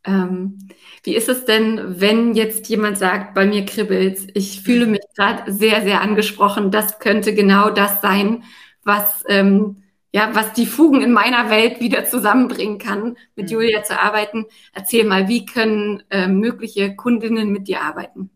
Ähm, 0.04 0.58
wie 1.04 1.16
ist 1.16 1.30
es 1.30 1.46
denn, 1.46 2.00
wenn 2.00 2.36
jetzt 2.36 2.70
jemand 2.70 2.98
sagt, 2.98 3.34
bei 3.34 3.46
mir 3.46 3.66
kribbelt 3.66 4.20
ich 4.36 4.62
fühle 4.62 4.86
mich 4.86 5.02
gerade 5.16 5.52
sehr, 5.52 5.82
sehr 5.82 6.02
angesprochen, 6.02 6.72
das 6.72 7.00
könnte 7.00 7.34
genau 7.34 7.70
das 7.72 8.02
sein, 8.02 8.44
was 8.84 9.24
ähm, 9.28 9.81
ja, 10.14 10.30
was 10.34 10.54
die 10.54 10.66
Fugen 10.66 11.02
in 11.02 11.12
meiner 11.12 11.50
Welt 11.50 11.80
wieder 11.80 12.06
zusammenbringen 12.06 12.78
kann, 12.78 13.18
mit 13.36 13.48
mhm. 13.48 13.54
Julia 13.54 13.84
zu 13.84 13.98
arbeiten. 13.98 14.46
Erzähl 14.74 15.06
mal, 15.06 15.28
wie 15.28 15.46
können 15.46 16.04
äh, 16.10 16.28
mögliche 16.28 16.96
Kundinnen 16.96 17.52
mit 17.52 17.68
dir 17.68 17.82
arbeiten? 17.82 18.30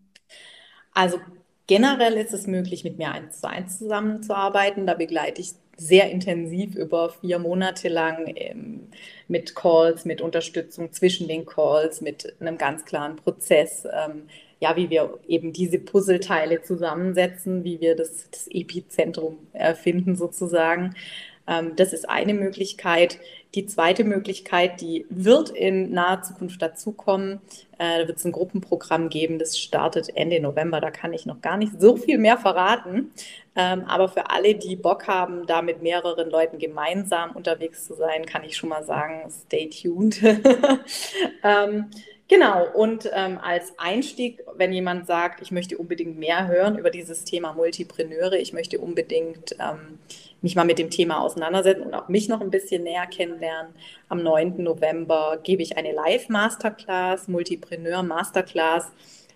Also 0.94 1.20
generell 1.68 2.14
ist 2.14 2.34
es 2.34 2.48
möglich, 2.48 2.84
mit 2.86 2.98
mir 2.98 3.12
eins 3.12 3.42
zu 3.42 3.50
eins 3.50 3.78
zusammenzuarbeiten. 3.78 4.88
Da 4.88 4.94
begleite 4.94 5.42
ich 5.42 5.52
sehr 5.78 6.10
intensiv 6.10 6.76
über 6.76 7.10
vier 7.10 7.40
Monate 7.40 7.90
lang 7.90 8.32
ähm, 8.36 8.88
mit 9.28 9.56
Calls, 9.56 10.06
mit 10.06 10.22
Unterstützung 10.22 10.94
zwischen 10.94 11.28
den 11.28 11.46
Calls, 11.46 12.00
mit 12.00 12.36
einem 12.40 12.58
ganz 12.58 12.86
klaren 12.86 13.18
Prozess. 13.18 13.86
Ähm, 13.92 14.24
ja, 14.62 14.78
wie 14.78 14.90
wir 14.90 15.20
eben 15.28 15.52
diese 15.52 15.80
Puzzleteile 15.80 16.62
zusammensetzen, 16.62 17.66
wie 17.66 17.82
wir 17.82 17.98
das, 17.98 18.30
das 18.32 18.48
Epizentrum 18.48 19.38
erfinden 19.52 20.16
sozusagen. 20.16 20.96
Ähm, 21.48 21.76
das 21.76 21.94
ist 21.94 22.10
eine 22.10 22.34
Möglichkeit. 22.34 23.20
Die 23.54 23.66
zweite 23.66 24.04
Möglichkeit, 24.04 24.82
die 24.82 25.06
wird 25.10 25.50
in 25.50 25.92
naher 25.92 26.22
Zukunft 26.22 26.62
dazukommen. 26.62 27.40
Äh, 27.78 28.02
da 28.02 28.08
wird 28.08 28.18
es 28.18 28.26
ein 28.26 28.32
Gruppenprogramm 28.32 29.10
geben, 29.10 29.40
das 29.40 29.58
startet 29.58 30.16
Ende 30.16 30.40
November. 30.40 30.82
Da 30.82 30.92
kann 30.92 31.14
ich 31.14 31.26
noch 31.26 31.42
gar 31.42 31.58
nicht 31.58 31.80
so 31.80 31.96
viel 31.96 32.18
mehr 32.18 32.38
verraten. 32.38 33.12
Ähm, 33.56 33.86
aber 33.88 34.10
für 34.10 34.30
alle, 34.30 34.56
die 34.56 34.76
Bock 34.76 35.08
haben, 35.08 35.46
da 35.46 35.62
mit 35.62 35.82
mehreren 35.82 36.30
Leuten 36.30 36.60
gemeinsam 36.60 37.32
unterwegs 37.32 37.86
zu 37.86 37.94
sein, 37.94 38.26
kann 38.26 38.44
ich 38.44 38.58
schon 38.58 38.70
mal 38.70 38.84
sagen, 38.84 39.30
stay 39.30 39.70
tuned. 39.70 40.22
ähm, 41.44 41.86
Genau, 42.28 42.66
und 42.74 43.08
ähm, 43.14 43.38
als 43.40 43.78
Einstieg, 43.78 44.42
wenn 44.56 44.74
jemand 44.74 45.06
sagt, 45.06 45.44
ich 45.44 45.52
möchte 45.52 45.78
unbedingt 45.78 46.18
mehr 46.18 46.48
hören 46.48 46.76
über 46.76 46.90
dieses 46.90 47.24
Thema 47.24 47.54
Multipreneure, 47.54 48.38
ich 48.38 48.52
möchte 48.52 48.80
unbedingt 48.80 49.56
ähm, 49.60 50.00
mich 50.42 50.56
mal 50.56 50.66
mit 50.66 50.80
dem 50.80 50.90
Thema 50.90 51.22
auseinandersetzen 51.22 51.84
und 51.84 51.94
auch 51.94 52.08
mich 52.08 52.30
noch 52.30 52.42
ein 52.42 52.52
bisschen 52.52 52.84
näher 52.84 53.08
kennenlernen. 53.08 53.74
Am 54.10 54.22
9. 54.22 54.62
November 54.62 55.40
gebe 55.44 55.64
ich 55.64 55.78
eine 55.78 55.92
Live-Masterclass, 55.92 57.28
Multipreneur 57.28 58.04
Masterclass, 58.04 58.88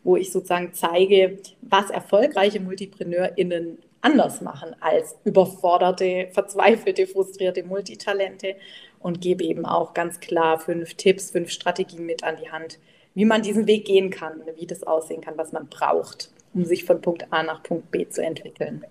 wo 0.03 0.15
ich 0.15 0.31
sozusagen 0.31 0.73
zeige, 0.73 1.39
was 1.61 1.89
erfolgreiche 1.89 2.59
MultipreneurInnen 2.59 3.79
anders 4.01 4.41
machen 4.41 4.75
als 4.79 5.17
überforderte, 5.25 6.29
verzweifelte, 6.31 7.07
frustrierte 7.07 7.63
Multitalente 7.63 8.55
und 8.99 9.21
gebe 9.21 9.43
eben 9.43 9.65
auch 9.65 9.93
ganz 9.93 10.19
klar 10.19 10.59
fünf 10.59 10.93
Tipps, 10.93 11.31
fünf 11.31 11.49
Strategien 11.49 12.05
mit 12.05 12.23
an 12.23 12.37
die 12.41 12.51
Hand, 12.51 12.79
wie 13.15 13.25
man 13.25 13.41
diesen 13.41 13.67
Weg 13.67 13.85
gehen 13.85 14.09
kann, 14.09 14.41
wie 14.57 14.65
das 14.65 14.83
aussehen 14.83 15.21
kann, 15.21 15.37
was 15.37 15.51
man 15.51 15.67
braucht, 15.67 16.31
um 16.53 16.65
sich 16.65 16.85
von 16.85 17.01
Punkt 17.01 17.31
A 17.31 17.43
nach 17.43 17.63
Punkt 17.63 17.91
B 17.91 18.07
zu 18.07 18.23
entwickeln. 18.23 18.85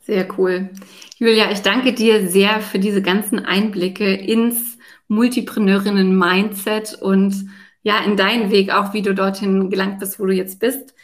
Sehr 0.00 0.26
cool. 0.38 0.70
Julia, 1.18 1.50
ich 1.52 1.60
danke 1.60 1.92
dir 1.92 2.28
sehr 2.28 2.60
für 2.60 2.78
diese 2.78 3.02
ganzen 3.02 3.38
Einblicke 3.38 4.12
ins 4.14 4.78
Multipreneurinnen-Mindset 5.08 6.94
und 6.94 7.50
ja, 7.82 7.98
in 8.04 8.16
deinen 8.16 8.50
Weg 8.50 8.72
auch, 8.72 8.92
wie 8.94 9.02
du 9.02 9.14
dorthin 9.14 9.70
gelangt 9.70 9.98
bist, 10.00 10.18
wo 10.18 10.26
du 10.26 10.32
jetzt 10.32 10.60
bist. 10.60 10.94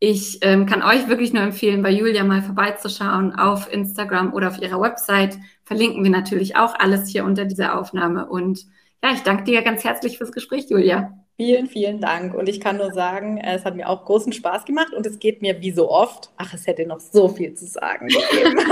Ich 0.00 0.38
ähm, 0.42 0.66
kann 0.66 0.82
euch 0.82 1.08
wirklich 1.08 1.32
nur 1.32 1.42
empfehlen, 1.42 1.82
bei 1.82 1.90
Julia 1.90 2.22
mal 2.24 2.42
vorbeizuschauen 2.42 3.34
auf 3.34 3.72
Instagram 3.72 4.32
oder 4.32 4.48
auf 4.48 4.60
ihrer 4.60 4.80
Website. 4.80 5.38
Verlinken 5.64 6.04
wir 6.04 6.10
natürlich 6.10 6.56
auch 6.56 6.74
alles 6.78 7.08
hier 7.08 7.24
unter 7.24 7.44
dieser 7.44 7.78
Aufnahme. 7.78 8.26
Und 8.28 8.66
ja, 9.02 9.12
ich 9.12 9.22
danke 9.22 9.44
dir 9.44 9.62
ganz 9.62 9.84
herzlich 9.84 10.18
fürs 10.18 10.32
Gespräch, 10.32 10.66
Julia. 10.70 11.27
Vielen, 11.40 11.68
vielen 11.68 12.00
Dank. 12.00 12.34
Und 12.34 12.48
ich 12.48 12.58
kann 12.58 12.78
nur 12.78 12.92
sagen, 12.92 13.38
es 13.38 13.64
hat 13.64 13.76
mir 13.76 13.88
auch 13.88 14.04
großen 14.04 14.32
Spaß 14.32 14.64
gemacht 14.64 14.92
und 14.92 15.06
es 15.06 15.20
geht 15.20 15.40
mir 15.40 15.60
wie 15.60 15.70
so 15.70 15.88
oft. 15.88 16.30
Ach, 16.36 16.52
es 16.52 16.66
hätte 16.66 16.84
noch 16.84 16.98
so 16.98 17.28
viel 17.28 17.54
zu 17.54 17.64
sagen 17.64 18.08
gegeben. 18.08 18.58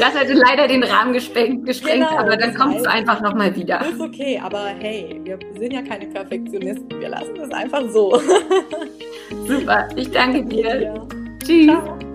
das 0.00 0.18
hätte 0.18 0.32
leider 0.32 0.68
den 0.68 0.82
Rahmen 0.82 1.12
gesprengt, 1.12 1.66
gesprengt 1.66 2.08
genau, 2.08 2.18
aber 2.18 2.38
dann 2.38 2.54
kommst 2.54 2.86
du 2.86 2.90
einfach 2.90 3.20
nochmal 3.20 3.54
wieder. 3.54 3.86
Ist 3.86 4.00
okay, 4.00 4.40
aber 4.42 4.68
hey, 4.78 5.20
wir 5.22 5.38
sind 5.58 5.74
ja 5.74 5.82
keine 5.82 6.06
Perfektionisten. 6.06 6.98
Wir 6.98 7.10
lassen 7.10 7.36
es 7.36 7.50
einfach 7.50 7.86
so. 7.90 8.18
Super, 9.46 9.90
ich 9.94 10.10
danke 10.10 10.42
dir. 10.42 10.80
Ja. 10.80 10.94
Tschüss. 11.44 11.66
Ciao. 11.66 12.11